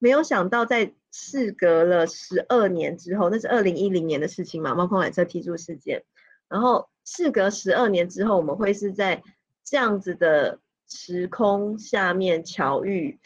[0.00, 4.74] 没有想到，在事隔了十二年之后，那是二零一零年的事情嘛？
[4.74, 6.04] 猫空缆车踢出事件，
[6.48, 9.22] 然后事隔十二年之后，我们会是在
[9.64, 13.18] 这样子的时空下面巧遇。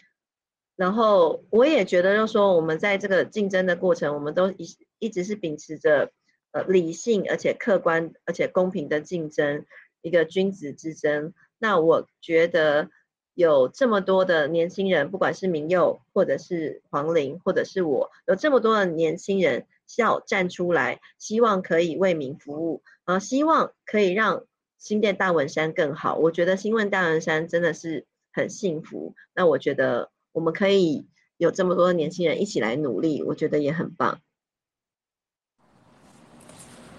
[0.77, 4.67] 然后我也觉得，就说我们在这个竞争的过程，我们都一
[4.99, 6.11] 一直是秉持着
[6.53, 9.67] 呃理性而且客观而且公平的竞争，
[10.01, 11.35] 一个君子之争。
[11.59, 12.89] 那我觉得。
[13.35, 19.67] 有这么多的年轻人，不管是明佑，或者是黄玲，或者是我，有这么多的年轻人
[19.97, 24.45] 要站出来，希望可以为民服务啊，希望可以让
[24.79, 26.17] 新店大文山更好。
[26.17, 29.15] 我觉得新问大文山真的是很幸福。
[29.35, 31.07] 那我觉得我们可以
[31.37, 34.21] 有这么多的年轻人一起来努力，我觉得也很棒。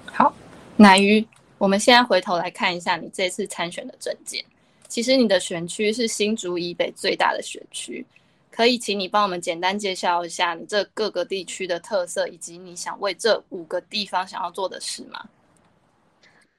[0.06, 0.34] 好，
[0.78, 1.28] 乃鱼，
[1.58, 4.44] 我们现在回头来看一下你这次参选的证件。
[4.88, 8.06] 其实你的选区是新竹以北最大的选区，
[8.52, 15.26] 可以请你帮我们简单介绍一下你这各个地区的特色，以及你想为这五个地方想要做的事吗？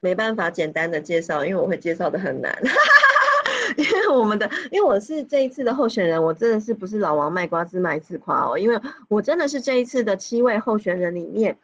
[0.01, 2.55] 没办法简单的介绍，因为我会介绍的很难，
[3.77, 11.57] 因为我们的，因为我是这一次的候选人，我真的是不是老王卖瓜自卖自夸哦，因为我真的是这一次的七位候选人里面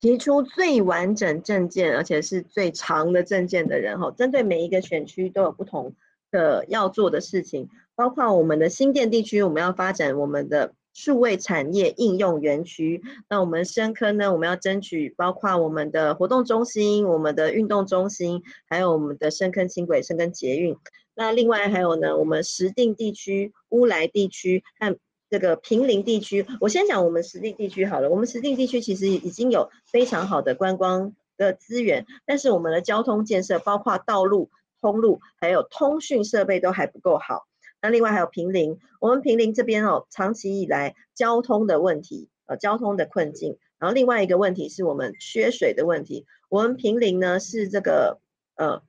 [0.00, 4.10] 提出最完整证件，而且是最长的证件的人哈。
[4.10, 5.94] 针对每一个选区都有不同
[6.36, 10.72] 的要做的事情，包括我们的新店地区，我们要发展我们的。
[10.96, 14.32] 数位产业应用园区，那我们深坑呢？
[14.32, 20.74] 我们要争取包括我们的活动中心、我们的运动中心，还有我们的深坑轻轨、深坑捷运。
[21.14, 24.96] 那另外还有呢，我们石定地区、乌来地区和
[25.28, 26.46] 这个平林地区。
[26.62, 28.08] 我先讲我们石定地区好了。
[28.08, 34.48] 我们石定地区其实已经有非常好的观光的资源，但是我们的交通建设，包括道路、
[34.80, 37.46] 通路，还有通讯设备都还不够好。
[37.82, 43.58] 那另外还有平林，我们平林这边哦，长期以来交通的问题，呃，交通的困境。
[43.78, 46.26] 然后另外一个问题是我们缺水的问题。
[46.48, 48.20] 我们平林呢是这个
[48.56, 48.82] 呃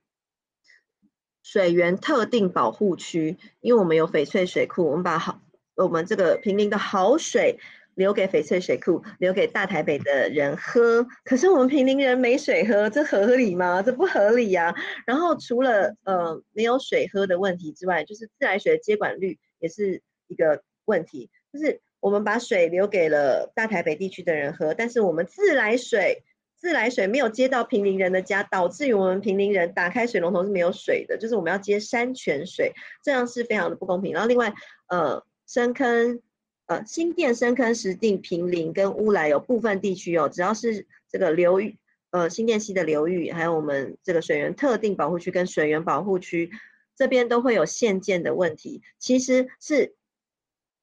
[1.42, 5.40] 水源特定保护区，因为我们有翡翠水库，我们把好
[5.76, 7.58] 我们这个平林的好水。
[7.98, 11.04] 留给翡翠水库，留给大台北的人喝。
[11.24, 13.82] 可是我们平林人没水喝，这合理吗？
[13.82, 14.72] 这不合理呀。
[15.04, 21.28] 然后除了呃没有水喝的问题之外，就是自来水的接管率也是一个问题。
[21.52, 26.22] 就是我们把水留给了大台北地区的人喝，但是我们自来水
[26.56, 31.18] 自来水没有接到平林人的家，导致于我们平林人打开水龙头是没有水的。
[31.18, 32.72] 就是我们要接山泉水，
[33.02, 34.12] 这样是非常的不公平。
[34.12, 34.54] 然后另外
[34.88, 36.20] 呃深坑。
[36.68, 41.78] 呃，新店深坑、石定、平林跟乌来有部分地区哦，只要是这个流域，
[42.10, 46.50] 呃，新店溪的流域，还有我们这个水源特定保护区跟水源保护区
[46.94, 49.94] 这边都会有限建的问题，其实是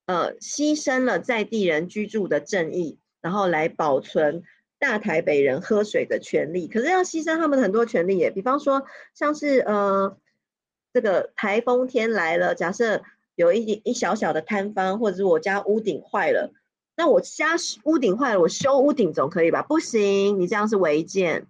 [0.07, 4.41] 呃牺牲了在地人居住的正义，然后来保存
[4.79, 10.17] 大台北人喝水的权利，可是要牺牲他们很多权利耶，比方说像是呃
[10.91, 13.03] 这个台风天来了，假设。
[13.35, 16.53] 有一点一小小的坍方，或者是我家屋顶坏了，
[16.95, 19.61] 那我家屋顶坏了，我修屋顶总可以吧？
[19.61, 21.45] 不行，你这样是违建，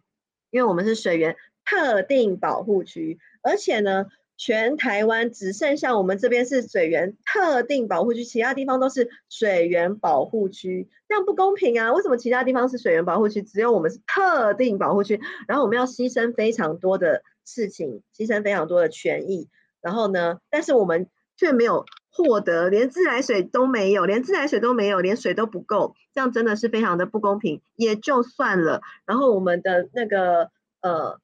[0.50, 11.94] 因为我们是水源特定保护区，而且呢，全台湾只剩下我们这边是水源特定保护区，其他地方都是水源保护区，这样不公平啊！
[11.94, 15.22] 为什么其他地方是水源保护区，只有我们是特定保护区？
[15.48, 19.48] 然后我们要牺牲非常多的事情，牺牲非常多的权益，
[19.82, 21.08] 然后呢，但是我们。
[21.38, 28.82] 却没有获得，连自来水都没有，连自来水都没有，连水都不够，这样真的是非常的不公平，也就算了。
[29.06, 30.50] 然后我们的那个
[30.82, 31.20] 呃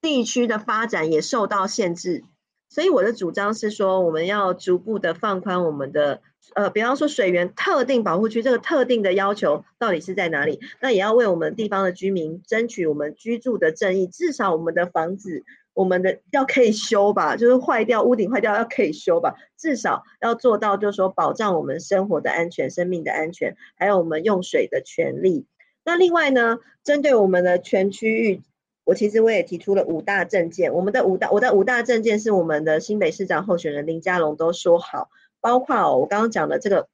[0.00, 2.24] 地区的发展也受到限制，
[2.68, 6.20] 所以我的主张是说，我们要逐步的放宽我们的
[6.54, 10.58] 呃，比方说水源特定保护区这个特定的要求到底是在哪里？
[10.80, 15.44] 那也要为我们地方的居民争取我们居住的正义，至少我们的房子。
[15.74, 25.46] 我们的要可以修吧，就是坏掉屋顶坏掉要可以修吧，至少要做到，就是说保障我们生活的安全、生命的安全，还有我们用水的权利。
[25.82, 28.42] 那另外呢，针对我们的全区域，
[28.84, 30.74] 我其实我也提出了五大政见。
[30.74, 35.08] 我们的五大我的五大政见是我们的新北市长候选人林佳龙都说好，
[35.40, 36.88] 包括我刚刚讲的这个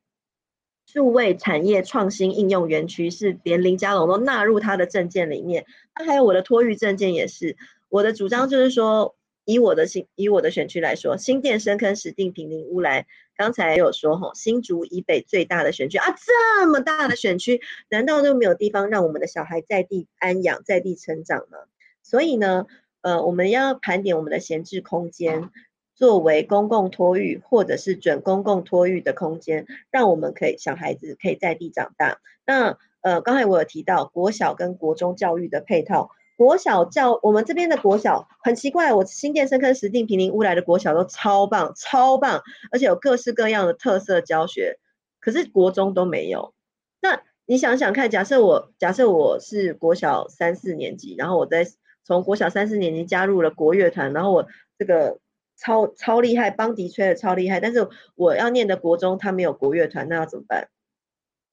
[0.86, 5.66] 数位产业创新应用园区，是连林佳龙都纳入他的政见里面。
[5.98, 7.56] 那还有我的托育政见也是。
[7.88, 21.58] 我的主张就是说，以我的新以我的选区来说，新店深坑石定平林乌来，刚才有说哈，新竹以北最大的选区啊，这么大的选区，难道都没有地方让我们的小孩在地安养、在地成长吗？
[22.02, 22.66] 所以呢，
[23.00, 25.48] 呃，我们要盘点我们的闲置空间，
[25.94, 32.20] 作为公共托育或者是准公共托育的空间，让我们可以小孩子可以在地长大。
[32.44, 36.10] 那呃，刚才我有提到国小跟国中教育的配套。
[36.38, 44.78] 国小教我们这边的国小很奇怪，我新店深坑石定平林乌来的国小都超棒超棒，而且有各式各样的特色教学，
[45.18, 46.54] 可是国中都没有。
[47.00, 51.66] 那你想想看，假设我假设我是国小三四年级，然后我在
[52.04, 54.46] 从国小三四年级加入了国乐团，然后我
[54.78, 55.18] 这个
[55.56, 60.68] 超超厉害，邦迪吹的超厉害，但是我要念的国中他没有国乐团，那要怎么办？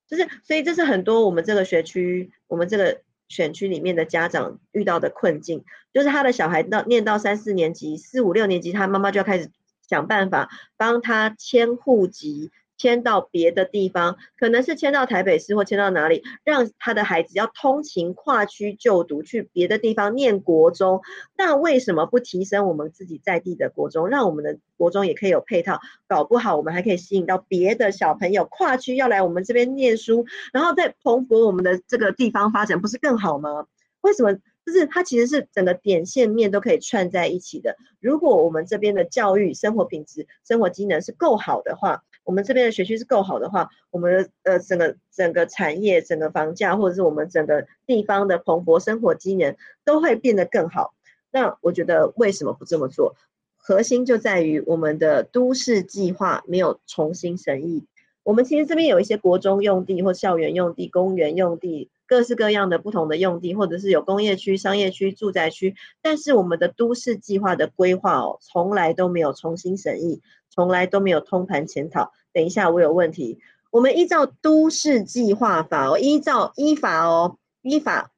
[0.08, 3.02] 就是所以这是很多我们这个学区，我们这个。
[3.28, 5.64] 选区里面的家长遇到的困境，
[5.94, 9.52] 就是他的小孩到念到三四年级、四五六年级，他妈妈就要开始
[9.88, 12.52] 想办法帮他迁户籍。
[12.78, 21.02] 迁到别的地方，可能是迁到台北市或迁到哪里，让他的孩子要通勤跨区就读，去别的地方念国中。
[21.38, 25.80] 那为什么不提升我们自己在地的国中，让我们的国中也可以有配套？
[26.08, 33.68] 搞不好我们还可以吸引到别的小朋友跨区要来我们这边念书，然后再蓬勃我们的这个地方发展，不是更好吗？
[34.02, 37.76] 为什么就是它其实是整个点线面都可以串在一起的。
[38.00, 49.56] 如果我们这边的教育、生活品质、生活机能是够好的话，我们这边的学区是够好的话，我们的呃整个整个产业、整个房价，或者是我们整个地方的蓬勃生活机能
[49.86, 50.94] 都会变得更好。
[51.32, 53.16] 那我觉得为什么不这么做？
[53.58, 57.86] 核心就在于我们的都市计划没有重新审议。
[58.22, 65.76] 我们其实这边有一些国中用地或校园用地、公园用地，各式各样的不同的用地，或者是有工业区、商业区、住宅区。
[66.02, 72.12] 但是我们的都市计划的规划哦，从来都没有重新审议，从来都没有通盘检讨。
[72.32, 73.40] 等一下，我有问题。
[73.72, 78.12] 我们依照都市计划法哦，依照依法哦，依法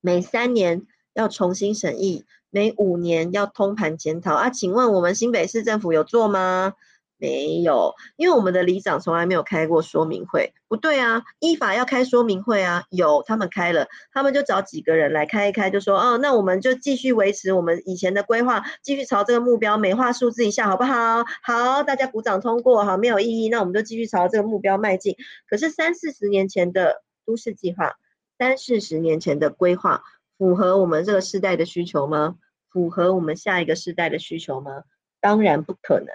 [0.00, 4.50] 每三年要重新审议，每五年要通盘检讨啊。
[4.50, 6.74] 请问我们新北市政府有做吗？
[7.20, 10.52] 没有，因为我们的里长从来没有开过说明会。
[10.68, 12.84] 不对啊，依法要开说明会啊。
[12.90, 21.24] 有，他们开了，他们就找几个人来开一开，就说哦，那我们就继续维持我们以前的规划，继续朝这个目标美化数字一下，好不好？
[21.42, 25.16] 好，大家鼓掌通过，好，没有异议，那我们就继续朝这个目标迈进。
[25.48, 27.96] 可是三四十年前的都市计划，
[28.38, 30.02] 三四十年前的规划，
[30.38, 32.36] 符合我们这个世代的需求吗？
[32.70, 34.82] 符合我们下一个世代的需求吗？
[35.20, 36.06] 当然不可能。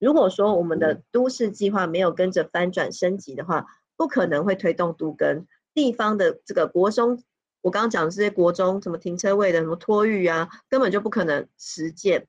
[0.00, 7.22] 如果说我们的都市计划没有跟着翻转升级的话，不可能会推动都跟地方的这个国中，
[7.60, 12.26] 我刚刚讲的这些国中什么停车位的什么托育啊，根本就不可能实践。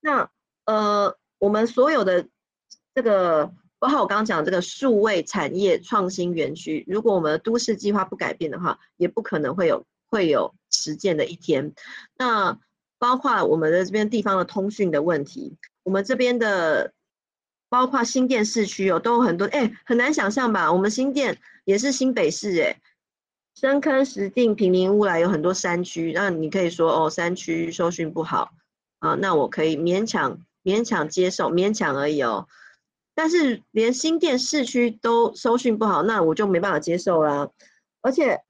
[0.00, 0.30] 那
[0.66, 2.28] 呃，我们所有的
[2.94, 11.72] 这个，包括我刚刚讲这个数位产业创新园区，如果我们的都市计划不改变的话，也不可能会有会有实践的一天。
[12.18, 12.58] 那
[12.98, 16.92] 包括我们的这边地方的通讯的问题，我们这边的。
[17.74, 20.72] 包括新店市区哦，都有很多哎，很难想象吧？
[20.72, 22.80] 我们新店也是新北市哎，
[23.56, 28.52] 深坑、石碇、平林、乌来有很多山区，那你可以说哦，山区收讯不好
[29.00, 32.46] 啊，那我可以勉强勉强接受，勉强而已哦。
[33.12, 37.50] 但是连新店市区都收讯不好，那我就没办法接受啦。
[38.02, 38.40] 而且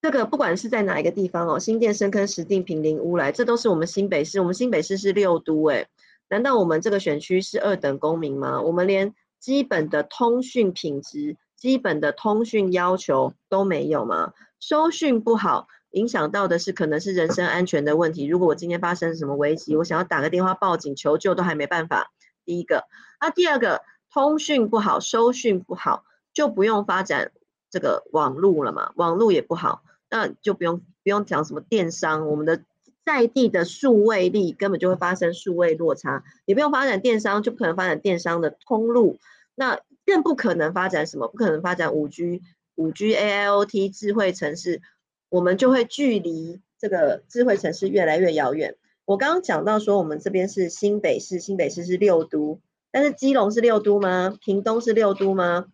[0.00, 5.88] 这个不管是在哪一个地方哦，新店、深坑、石碇、平林、乌来，这都是我们新北市，我们新北市是六都哎。
[6.28, 8.60] 难道我们这个选区是二等公民吗？
[8.60, 14.32] 我们连基本的通讯品质、基本的通讯要求都没有吗？
[14.58, 18.24] 收讯不好，影响到的是可能是人身安全的问题。
[18.26, 22.10] 如果我今天发生什么危机，我想要打个电话报警求救都还没办法。
[22.44, 22.84] 第一个，
[23.20, 27.32] 那第二个，通讯不好，收讯不好，就不用发展
[27.70, 28.92] 这个网络了嘛？
[28.96, 32.62] 网络也不好，那就不用不用讲什么电商，我们的。
[33.04, 39.18] 在地的数位力根本就会发生数位落差，也不用发展电商，就不可能发展电商的通路，
[39.54, 41.28] 那更不可能发展什么？
[41.28, 42.42] 不可能发展五 G、
[42.76, 44.80] 五 G AIoT 智慧城市，
[45.28, 48.76] 我们就会距离这个智慧城市越来越遥远。
[49.04, 54.36] 我刚刚讲到说，我们这边是新北市，新北市是六都，但是基隆是六都吗？
[54.40, 55.66] 屏东是六都吗？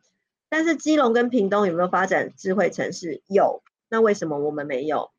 [0.48, 3.22] 但是基隆跟屏东有没有发展智慧城市？
[3.28, 5.12] 有，那为什么我们没有？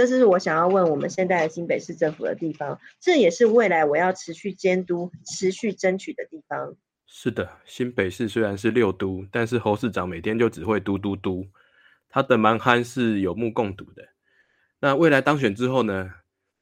[0.00, 6.74] 这是我想要问我们现在的新北市政府的地方，这也是未来我要持续监督、持续争取的地方。
[7.06, 11.46] 是的，新北市虽然是六都，但是侯市长每天就只会嘟嘟嘟，
[12.08, 14.02] 他的蛮憨是有目共睹的。
[14.80, 16.10] 那未来当选之后呢？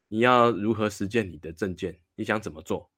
[0.09, 1.95] 你要如何实践你的政见？
[2.17, 2.89] 你想怎么做？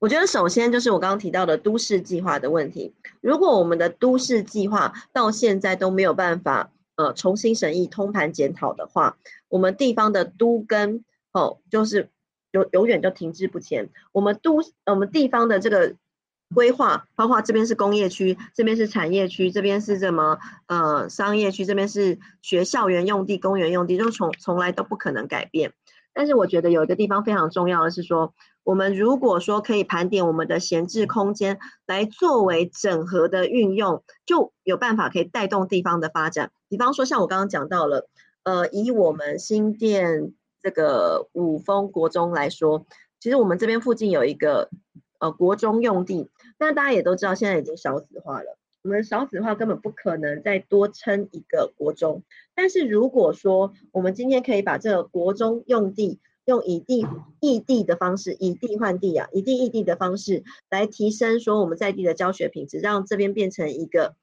[0.00, 2.92] 我觉得首先就是我刚刚提到的都市计划的问题。
[3.20, 6.72] 如果我们的都市计划到现在都没有办法。
[7.00, 9.16] 呃，重新审议、通盘检讨的话，
[9.48, 12.10] 我们地方的都跟哦，就是
[12.52, 13.88] 永永远就停滞不前。
[14.12, 15.94] 我们都，我们地方的这个
[16.54, 25.72] 规划，包括这边是工业区，这边是产业区，这边是什么呃商业区，这边是学校园用地、公园用地，就从从来都不可能改变。
[26.12, 28.34] 但是我觉得有一个地方非常重要的是说。
[28.62, 36.52] 我们如果说可以盘点我们的闲置空间，来作为整合的运用，就有办法可以带动地方的发展。
[36.68, 38.06] 比方说，像我刚刚讲到了，
[38.44, 42.86] 呃，以我们新店这个五峰国中来说，
[43.18, 44.68] 其实我们这边附近有一个
[45.20, 48.58] 呃国中用地，但大家也都知道，现在已经少子化了。
[48.82, 52.22] 我们少子化根本不可能再多撑一个国中。
[52.54, 57.06] 但是如果说我们今天可以把这个国中用地，用以地
[57.40, 64.14] 异地的方式，以地换地啊，以地异地的方式来提升说我们在地的教学品质，让这边变成一个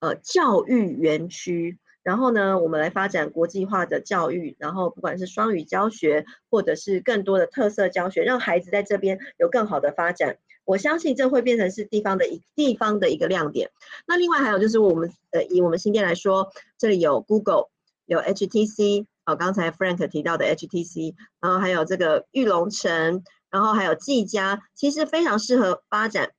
[0.00, 1.78] 呃教育园区。
[2.02, 10.38] 然后呢，我们来发展国际化的教育，然后不管是双语教学，或者是更多的特色教学，让孩子在这边有更好的发展。
[10.66, 13.70] 我相信这会变成是地方的一地方的一个亮点。
[14.06, 17.70] 那另外还有就是我们呃以我们新店来说，这里有 Google，
[18.04, 19.06] 有 HTC。
[19.24, 26.30] 哦，刚才 Frank 提到的 HTC，然后还有这个玉龙城，然后还有技嘉，其实非常适合发展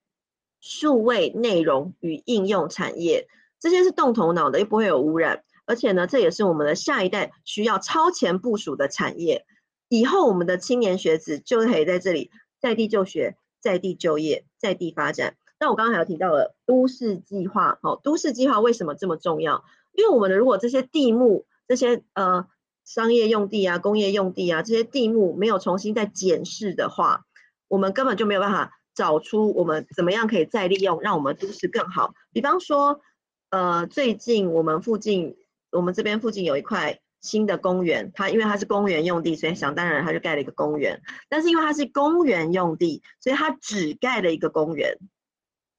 [0.61, 3.27] 数位内容与应用产业。
[3.59, 9.45] 这些是动头脑的，又不会有污染，而且呢，这也是我们的下一代需要超前部署的产业。
[9.89, 15.35] 以后我们的青年学子就可以在这里在地就学、在地就业、在地发展。
[15.59, 19.63] 那我刚刚还有提到了都市计划，哦，都市计划为什么这么重要？
[19.93, 22.47] 因为我们如果这些地目、这些呃。
[22.87, 27.25] 商业用地啊，工业用地啊，这些地目没有重新再检视的话，
[27.67, 32.13] 我们根本就没有办法找出我们怎么样可以再利用，让我们都市更好。
[32.31, 33.01] 比方说，
[33.49, 35.35] 呃，最近我们附近，
[35.69, 41.01] 我们这边附近有一块新的公园，它因为它是公园用地，所以想当然它就盖了一个公园。
[41.29, 44.97] 但是因为它是公园用地，所以它只盖了一个公园。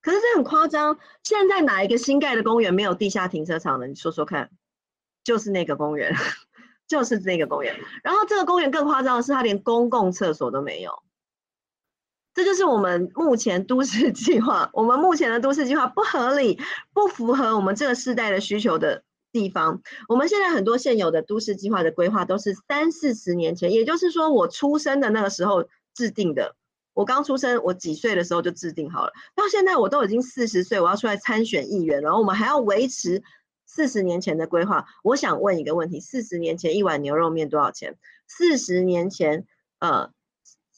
[0.02, 3.88] 可是这很夸张，现在哪一个新盖的公园没有地下停车场的？
[3.88, 4.50] 你说说看，
[5.24, 6.14] 就是那个公园。
[6.88, 11.02] 就是那个公园，然后这个公园更夸张的是，它连公共厕所都没有。
[12.32, 16.58] 这就是我们目前都市计划，我们目前的都市计划不合理，
[16.94, 19.82] 不符合我们这个世代的需求的地方。
[20.08, 26.54] 我们现在很多现有的都市计划的规划都是三四十年前，也就是说我出生的那个时候制定的。
[26.94, 33.22] 我刚出生，我几岁的时候就制定好了，到现在我都已经四十岁，我要出来参选议员，然后我们还要维持。
[33.70, 37.98] 四十年前的规划，我想问一个问题：四十年前一碗牛肉面多少钱？
[38.26, 39.46] 四十年前，
[39.78, 40.10] 呃，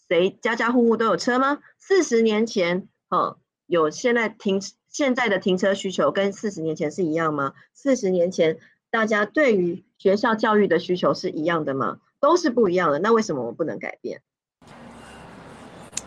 [0.09, 1.61] 谁家家户户都有车吗？
[1.78, 4.61] 四十年前，呃，有现在停
[4.91, 7.55] 现在的停车需求跟四十年前是一样吗？
[7.72, 8.59] 四十年前
[8.91, 12.01] 大家对于学校教育的需求是一样的吗？
[12.18, 12.99] 都是不一样的。
[12.99, 14.20] 那为什么我们不能改变？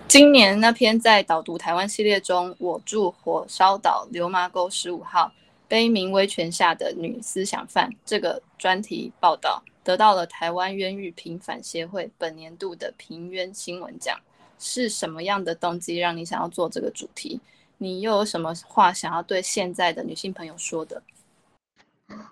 [0.10, 5.32] 今年那篇在导读台湾系列中，我住火烧岛流麻沟十五号。
[5.66, 14.16] 悲鸣威权下的女思想犯这个专题报道得到了台湾冤狱平反协会本年度的平冤新闻奖。
[14.60, 17.40] 是什么样的动机让你想要做这个主题？
[17.84, 21.04] 你又有什么话想要对现在的女性朋友说的？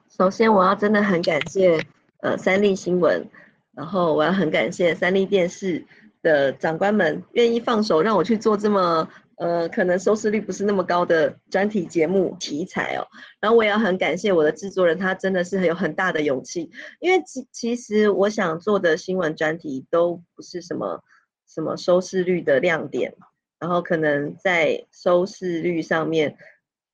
[0.07, 1.85] 首先，我要真的很感谢
[2.21, 3.27] 呃三立新闻，
[3.73, 5.85] 然后我要很感谢三立电视
[6.21, 9.05] 的长官们愿意放手让我去做这么。
[9.37, 13.07] 呃，可能收视率不是那么高的专题节目题材哦。
[13.39, 16.69] 然后我也要很感谢我的制作人，他真的是很有很大的勇气。
[16.99, 21.03] 因为其其实我想做的新闻专题都不是什么
[21.47, 23.15] 什么收视率的亮点，
[23.61, 26.35] 然后可能在收视率上面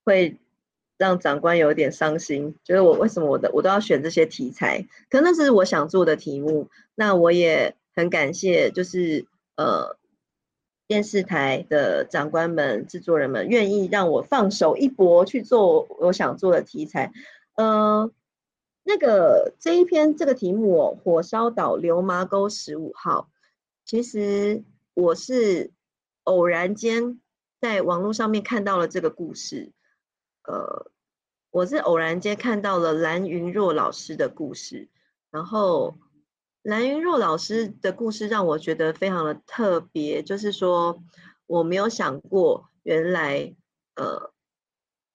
[0.05, 0.38] 会
[0.99, 4.88] 让长官有点伤心，觉得我为什么我的我都要选这些题材？
[5.09, 6.70] 可能那是我想做的题目。
[6.93, 9.97] 那我也很感谢，就是呃。
[10.89, 17.11] 电视台的长官们、制作人们愿意让我放手一搏去做我想做的题材。
[17.57, 18.09] 呃，
[18.86, 23.28] 那个这一篇这个题目哦，《火烧岛流麻沟十五号》，
[23.84, 24.63] 其实
[24.93, 25.72] 我是
[26.28, 27.19] 偶然间
[27.59, 29.71] 在网络上面看到了这个故事。
[30.43, 30.91] 呃，
[31.51, 34.89] 我是偶然间看到了蓝云若老师的故事，
[35.32, 35.97] 然后。
[36.63, 41.01] 蓝云若老师的故事让我觉得非常的特别，就是说
[41.45, 43.55] 我没有想过，原来
[43.95, 44.34] 呃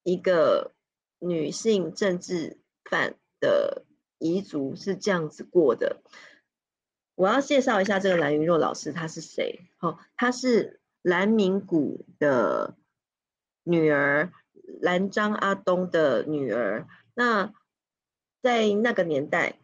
[0.02, 0.72] 一个
[1.18, 2.58] 女性政治
[2.88, 3.84] 犯的
[4.18, 6.00] 彝族是这样子过的。
[7.16, 9.68] 我要介绍一下这个蓝云若老师，他是谁？
[9.80, 12.76] 哦，他是蓝明谷的
[13.62, 14.32] 女儿，
[14.80, 16.86] 蓝张阿东的女儿。
[17.14, 17.52] 那
[18.42, 19.58] 在那个年代。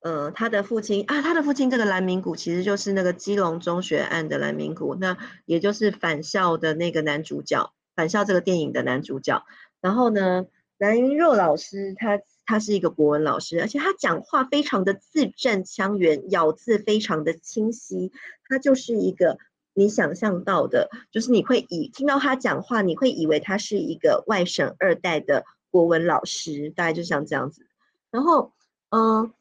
[0.00, 9.44] 呃，他的父亲啊，他的父亲这个蓝明谷其实就是那个基隆中学案的蓝明谷，那也就是返校的那个男主角，返校这个电影的男主角。
[9.80, 10.46] 然后呢，
[10.78, 18.12] 蓝云若老师他他是一个国文老师，而且他讲话非常的字正腔圆，咬字非常的清晰。
[18.48, 19.40] 他就是一个
[19.78, 27.66] 你想象到的，就是你会以听到他讲话，你会以为他是一个外省二代的国文老师，大概就像这样子。
[28.10, 28.52] 然后，
[28.90, 29.32] 嗯。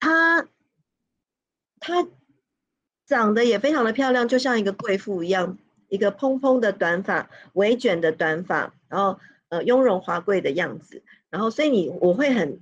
[0.00, 0.46] 他
[1.80, 2.06] 他
[3.04, 5.58] 长得也非常的漂亮，就像一个贵妇一样，
[5.88, 9.18] 一个蓬蓬的短发，微卷的短发，然后
[9.48, 12.60] 呃雍容华贵的样子，然后所以你我会很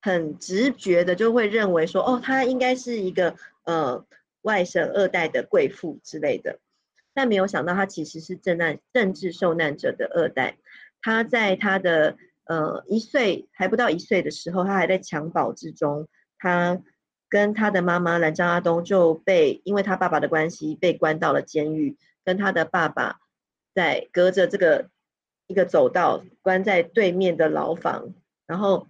[0.00, 4.02] 很直觉的就会认为说，哦，他应该是一个呃
[4.42, 6.58] 外省二代的贵妇之类的，
[7.14, 10.58] 但没有想到他其实是政难政治受难者的二代，
[11.00, 16.08] 他在他的呃一岁还不到一岁的时候，他还在襁褓之中。
[16.38, 16.82] 他
[17.28, 23.20] 跟他的妈妈蓝张阿东就被因为他爸爸的关系被关到了监狱，跟他的爸爸
[23.74, 24.90] 在隔着这个
[25.46, 28.12] 一个走道关在对面的牢房，
[28.46, 28.88] 然后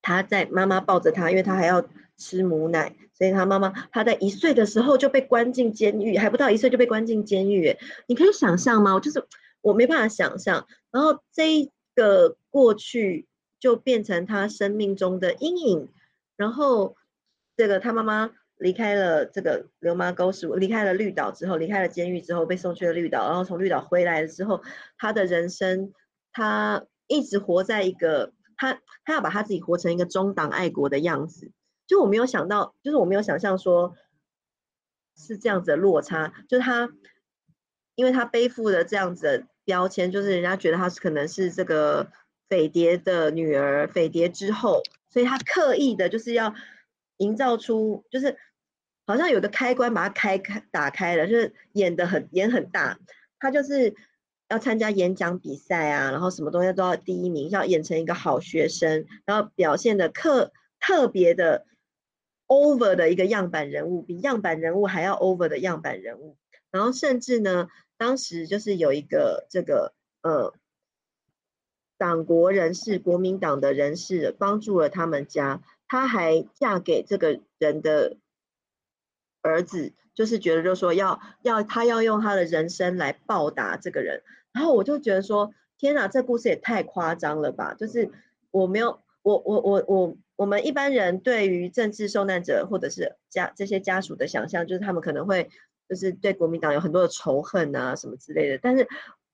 [0.00, 7.76] 他在妈妈抱着他，因为他还要吃母奶，所以他妈妈他在一岁的时候就被关进监狱，还不到一岁就被关进监狱。
[8.06, 8.94] 你可以想象吗？
[8.94, 9.22] 我就是
[9.60, 10.66] 我没办法想象。
[10.90, 13.26] 然后这一个过去
[13.60, 15.88] 就变成他生命中的阴影。
[16.38, 16.96] 然后
[17.58, 23.26] 这个他妈妈离开了这个流麻沟市，离开了绿岛之后，离开了监狱之后，被送去了绿岛。
[23.28, 24.62] 然后从绿岛回来了之后，
[24.96, 25.92] 他的人生
[26.32, 28.32] 他一直活在一个。
[28.56, 31.50] 他他要把他自己活成一个中党爱国的样子，
[31.90, 33.96] 就我没有想到，就是我没有想象说，
[35.16, 36.32] 是这样子的落差。
[36.48, 36.88] 就是他，
[37.96, 42.12] 因为他背负的这样子的标签，就是人家觉得他是可能是这个
[42.48, 46.54] 匪谍的女儿，匪谍之后，所以他刻意的就是要
[47.16, 48.36] 营造出，就是
[49.06, 52.98] 好像有个开关把它开开打开了，就是演的很演很大，
[53.40, 53.94] 他就是。
[54.52, 61.66] 要参加演讲比赛啊，然后什么东西都要第一名，要演成一个好学生，然后表现的特特别的
[62.50, 66.36] over 的一个样板人物，比样板人物还要 over 的样板人物。
[66.72, 70.52] 然后甚至呢，当时就是有一个这个呃
[71.96, 78.16] 党国人士，国民党的人士帮助了他们家，他还嫁给这个人的
[79.42, 84.22] 儿子，就是觉得就说要要他要用他的人生来报答这个人。
[84.52, 87.74] 然后我就觉得说，天哪，这故事也太夸张了吧！
[87.74, 88.10] 就是
[88.50, 95.50] 我没有，我我我我，我们一般人对于政治受难者或者是家这些家属的想象，就是他们可能会
[95.86, 98.56] 就是对国民党有很多的仇恨啊什么之类的。
[98.56, 98.88] 但是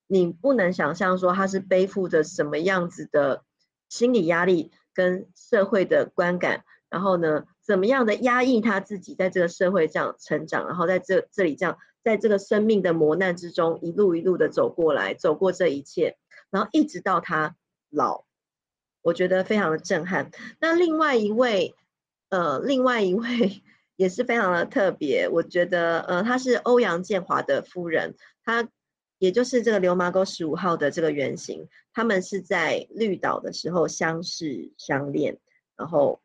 [0.08, 3.44] 你不能想象说他是背负着什么样子的
[3.88, 11.78] 心理压力跟社会的观感，然后呢，怎么样的压抑他自己在这个社会这样成长，然后在这这里这样。
[12.02, 16.16] 在这个生命的磨难之中，一路一路的走过来，走过这一切，
[16.50, 17.56] 然后一直到他
[17.90, 18.25] 老，
[19.06, 20.32] 我觉得非常的震撼。
[20.58, 21.76] 那另外一位，
[22.28, 23.62] 呃，另外一位
[23.94, 28.68] 也是非常的特别，我觉得，呃，他是欧阳建华的夫人，他
[29.18, 35.38] 也就是这个流麻沟十五号的这个原型，他们是在绿岛的时候相识相恋，
[35.76, 36.20] 然后，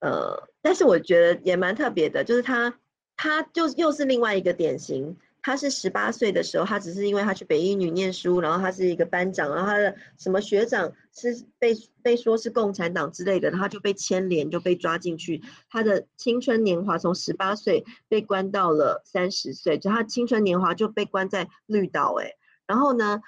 [0.00, 2.78] 呃，但是我觉得也蛮特别的，就是他。
[3.16, 5.16] 他就又是另外一个典型。
[5.46, 15.42] 他是十八岁的时候，他只是因为他去北一女念书，然后他是一个班长，然后他的什么学长是被被说是共产党之类的，他就被牵连，就被抓进去。
[15.68, 22.14] 他的青春年华从十八岁被关到了三十岁，就他青春年华就被关在绿岛。
[22.22, 22.32] 哎，
[22.66, 23.20] 然后呢，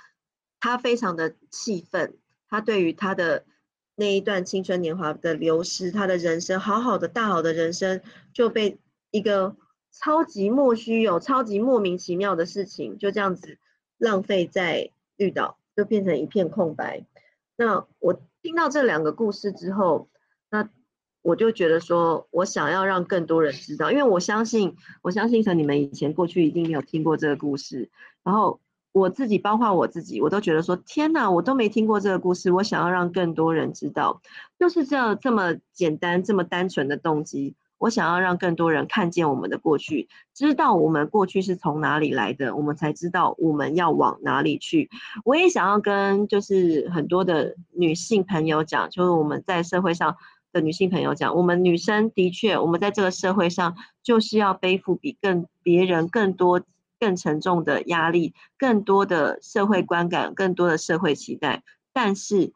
[0.58, 2.16] 他非常的气愤，
[2.48, 3.44] 他对于他的
[3.94, 8.00] 那一段青春年华的流失，他的人生好好的大好的人生
[8.32, 8.78] 就被
[9.10, 9.54] 一个。
[9.98, 13.58] 超级莫须有、超级莫名其妙的事情，就这样子
[13.96, 17.04] 浪费在绿岛，就变成一片空白。
[17.56, 20.08] 那我听到这两个故事之后，
[20.50, 20.68] 那
[21.22, 27.90] 我就觉得说，我想要让更多人知道，因为我相信，我相信从你们以前过去一定没有听过这个故事。
[28.22, 28.60] 然后
[28.92, 32.52] 我自己，包括我自己，我都觉得说，天哪，我都没听过这个故事。
[32.52, 34.20] 我想要让更多人知道，
[34.58, 37.56] 就是这样这么简单、这么单纯的动机。
[37.78, 44.88] 我想要让更多人看见我们的过去，知道我们过去是从哪里来的，我们才知道我们要往哪里去。
[45.24, 50.16] 我也想要跟就是很多的女性朋友讲，就是我们在社会上
[50.52, 56.62] 的女性朋友讲，我们女生的确，我们在这个社会上就是要背负比更别人更多、
[56.98, 61.62] 更沉重的压力，更多的社会观感，更多的社会期待。
[61.92, 62.52] 但是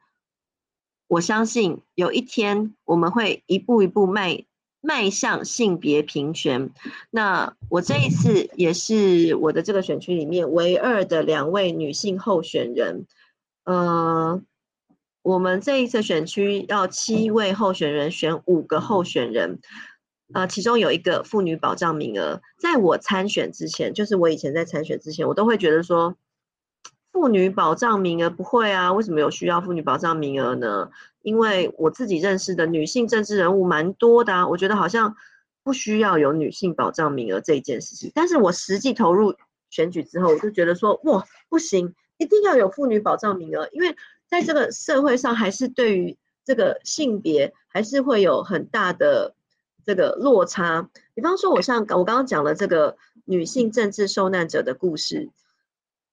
[1.08, 4.46] 我相信有一天我们会一步一步迈。
[4.80, 6.70] 迈向性别平权。
[7.10, 13.06] 那我这一次也是我的这个选区里面唯二的两位女性候选人。
[13.64, 14.40] 呃，
[15.22, 19.60] 我们这一次选区要七位候选人选五个候选人，
[20.32, 22.40] 呃，其中有一个妇女保障名额。
[22.58, 26.16] 在我参选之前，就是我以前在参选之前，我都会觉得说。
[27.12, 28.92] 妇女保障名额不会啊？
[28.92, 30.90] 为什么有需要妇女保障名额呢？
[31.22, 35.16] 因为我自己认识的女性政治人物蛮多的啊，我觉得好像
[35.62, 38.10] 不需要有女性保障名额这一件事情。
[38.14, 39.34] 但是我实际投入
[39.68, 43.94] 选举之后，我就觉得说，哇，不行，一定要有妇女保障名额，因为
[44.26, 49.34] 在这个社会上，还是对于这个性别还是会有很大的
[49.84, 50.88] 这个落差。
[51.14, 55.28] 比方说，我像我刚刚讲的这个女性政治受难者的故事。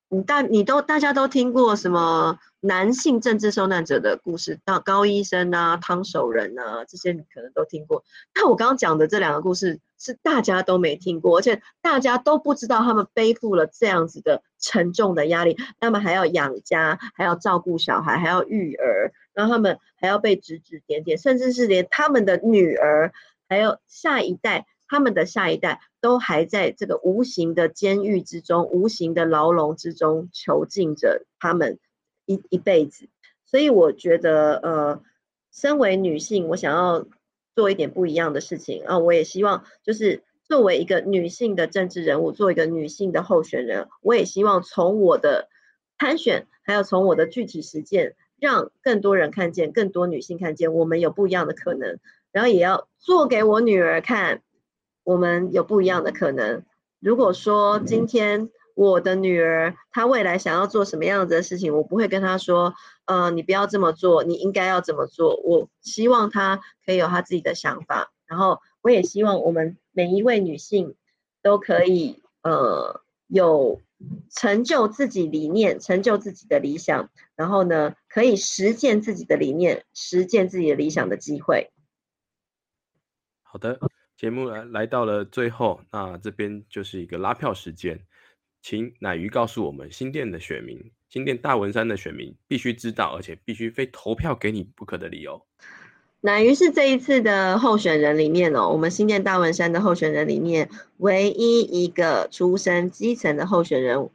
[0.09, 4.59] 你大你都大家都听过什么男性政治受难者的故事？
[4.63, 8.03] 到高医生啊、汤守仁啊，这些你可能都听过。
[8.33, 23.11] 但我刚刚讲的这两个故事是大家都没听过，而且大家都不知道他们背负了这样子的沉重的压力，他们还要养家，还要照顾小孩，还要育儿，然后他们还要被指指点点，甚至是连他们的女儿
[23.49, 31.79] 还有下一代，他们的下一代都还在这个无形的监狱之中、无形的牢笼之中囚禁着他们
[32.25, 33.09] 一一辈子。
[33.45, 35.01] 所以我觉得，呃，
[35.53, 37.07] 身为女性，我想要
[37.55, 38.99] 做一点不一样的事情啊！
[38.99, 45.47] 我也希望，就是作为一个女性的政治人物，做一个女性的候选人，我也希望从我的
[45.97, 51.99] 参选，还有从我的具体实践，让更多人看见，更多女性看见，我们有不一样的可能。
[52.33, 54.43] 然后也要做给我女儿看，
[55.07, 56.65] 我们有不一样的可能。
[56.99, 62.73] 如果说今天，我的女儿，她未来想要做什么样子的事情，我不会跟她说，
[63.05, 65.37] 呃，你不要这么做，你应该要怎么做。
[65.45, 70.95] 我希望她可以有她自己的想法，然后我也希望我们每一位女性
[71.41, 73.79] 都可以，呃，有
[74.29, 81.71] 成就自己理念、成就自己的理想，然后呢，可以实践自己的理念、实践自己的理想的机会。
[83.41, 83.79] 好的，
[84.17, 87.99] 节目来来到了最后，那这边就是一个拉票时间。
[88.63, 95.39] 请奶鱼告诉我们，新店的选民，新店大文山的选民必须知道，而且必须非投票给你不可的理由。
[96.21, 104.09] 奶鱼是这一次的候选人里面哦，我们新店大文山的候选人里面唯一一个出身基层的候选人。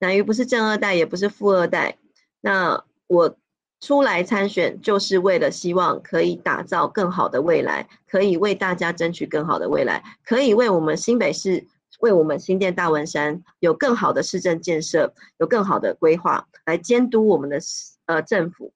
[0.00, 1.96] 奶鱼不是正二代，也不是富二代。
[2.40, 3.38] 那我
[3.86, 11.64] 出来参选，就是为了希望可以打造更好的未来，可以为大家争取更好的未来，可以为我们新北市。
[12.00, 17.58] 为我们新店大文山有更好的市政建设，有更好的规划来监督我们的
[18.04, 18.72] 呃政府。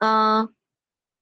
[0.00, 0.48] 呃，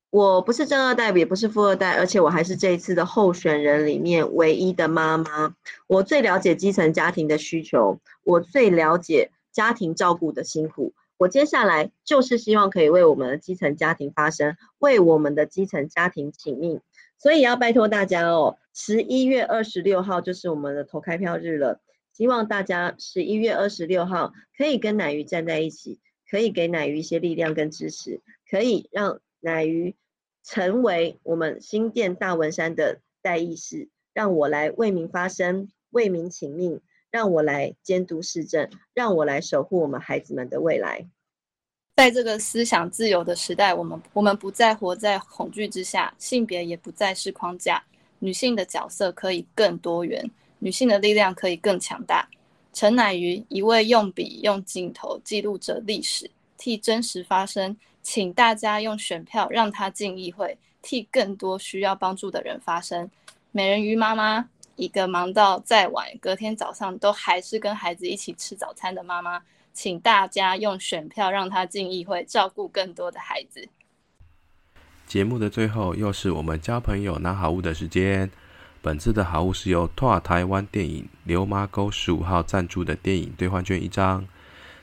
[0.09, 5.55] 我不是正二代，也不是富二代，而且我还是这一次的候选人里面唯一的妈妈。
[5.87, 10.95] 我最了解基层家庭的需求，我最了解家庭照顾的辛苦。
[11.25, 16.83] 我接下来就是希望可以为我们的基层家庭发声，为我们的基层家庭请命。
[17.17, 18.59] 所以要拜托大家哦。
[18.75, 21.81] 十一月二十六号就是我们的投开票日了，
[22.13, 25.99] 希望大家十一月二十六号可以跟奶鱼站在一起，
[26.31, 28.21] 可以给奶鱼一些力量跟支持，
[28.51, 29.97] 可以让奶鱼
[30.43, 41.09] 成为我们新店大文山的代议士，让我来为民发声，为民请命，让我来监督市政，让我来守护我们孩子们的未来。
[41.97, 47.83] 在这个思想自由的时代，我们我们不再活在恐惧之下，性别也不再是框架。
[48.19, 50.29] 女性的角色可以更多元，
[50.59, 52.29] 女性的力量可以更强大。
[52.73, 56.29] 陈乃瑜，一位用笔、用镜头记录着历史，
[56.59, 63.09] 替真实发声，请大家用选票让他进议会，替更多需要帮助的人发声。
[63.53, 69.41] 美人鱼妈妈，一个忙到再晚，隔天早上都还是跟孩子一起吃早餐的妈妈，
[69.75, 73.69] 请大家用选票让他进议会，照顾更多的孩子。
[75.07, 78.31] 节目的最后，又是我们交朋友拿好物的时间。
[78.81, 84.27] 本次的好物是由拓台湾电影流麻沟十五号赞助的电影兑换券一张。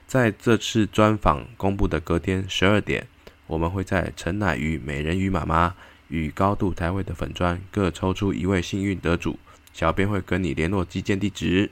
[0.05, 3.07] 在这次专访公布的隔天十二点，
[3.47, 5.75] 我们会在陈乃鱼、美人鱼妈妈
[6.09, 9.39] 与高度台位的粉砖各抽出一位幸运得主，
[9.71, 11.71] 小编会跟你联络寄件地址。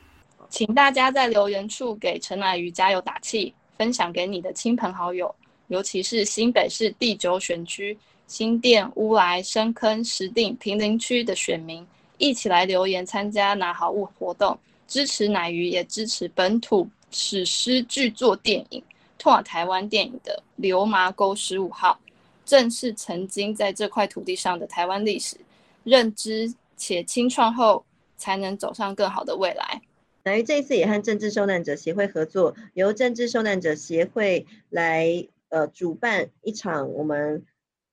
[0.49, 5.33] 请大家在留言处给陈乃鱼加油打气，分享给你的亲朋好友，
[5.67, 7.97] 尤其是新北市第九选区。
[8.27, 11.83] 新店、乌来、深坑、石碇、平林区的选民
[12.19, 14.55] 一起来留言参加拿好物活动，
[14.87, 18.79] 支持乃鱼，也支持本土史诗巨作电影
[19.17, 21.99] 《拓台湾电影》的流麻沟十五号，
[22.45, 25.35] 正是曾经在这块土地上的台湾历史
[25.83, 27.83] 认知且清创后，
[28.15, 29.81] 才能走上更好的未来。
[30.23, 37.43] 奶鱼这一次也和政治受难者协会合作，由政治受难者协会来呃主办一场我们。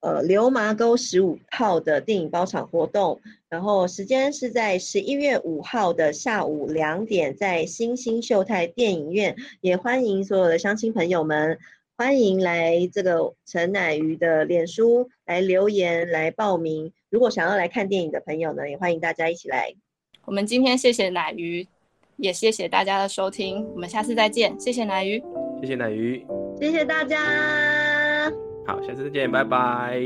[0.01, 3.19] 呃，流麻沟十五号的电影包场活动，
[3.49, 11.59] 然后时间是在十一月五号的下午两点，在新兴秀泰电影院，也欢迎所有的乡亲朋友们，
[11.97, 16.93] 欢迎来这个陈乃瑜的脸书来留言来报名。
[17.11, 19.75] 如果想要来看电影的朋友呢，也欢迎大家一起来。
[20.27, 21.67] 我们今天谢谢乃瑜，
[22.17, 24.59] 也谢谢大家的收听，我们下次再见。
[24.59, 25.23] 谢谢奶鱼，
[25.61, 26.27] 谢谢奶鱼，
[26.61, 28.33] 谢谢大家。
[28.67, 30.01] 好，下次再见，拜拜。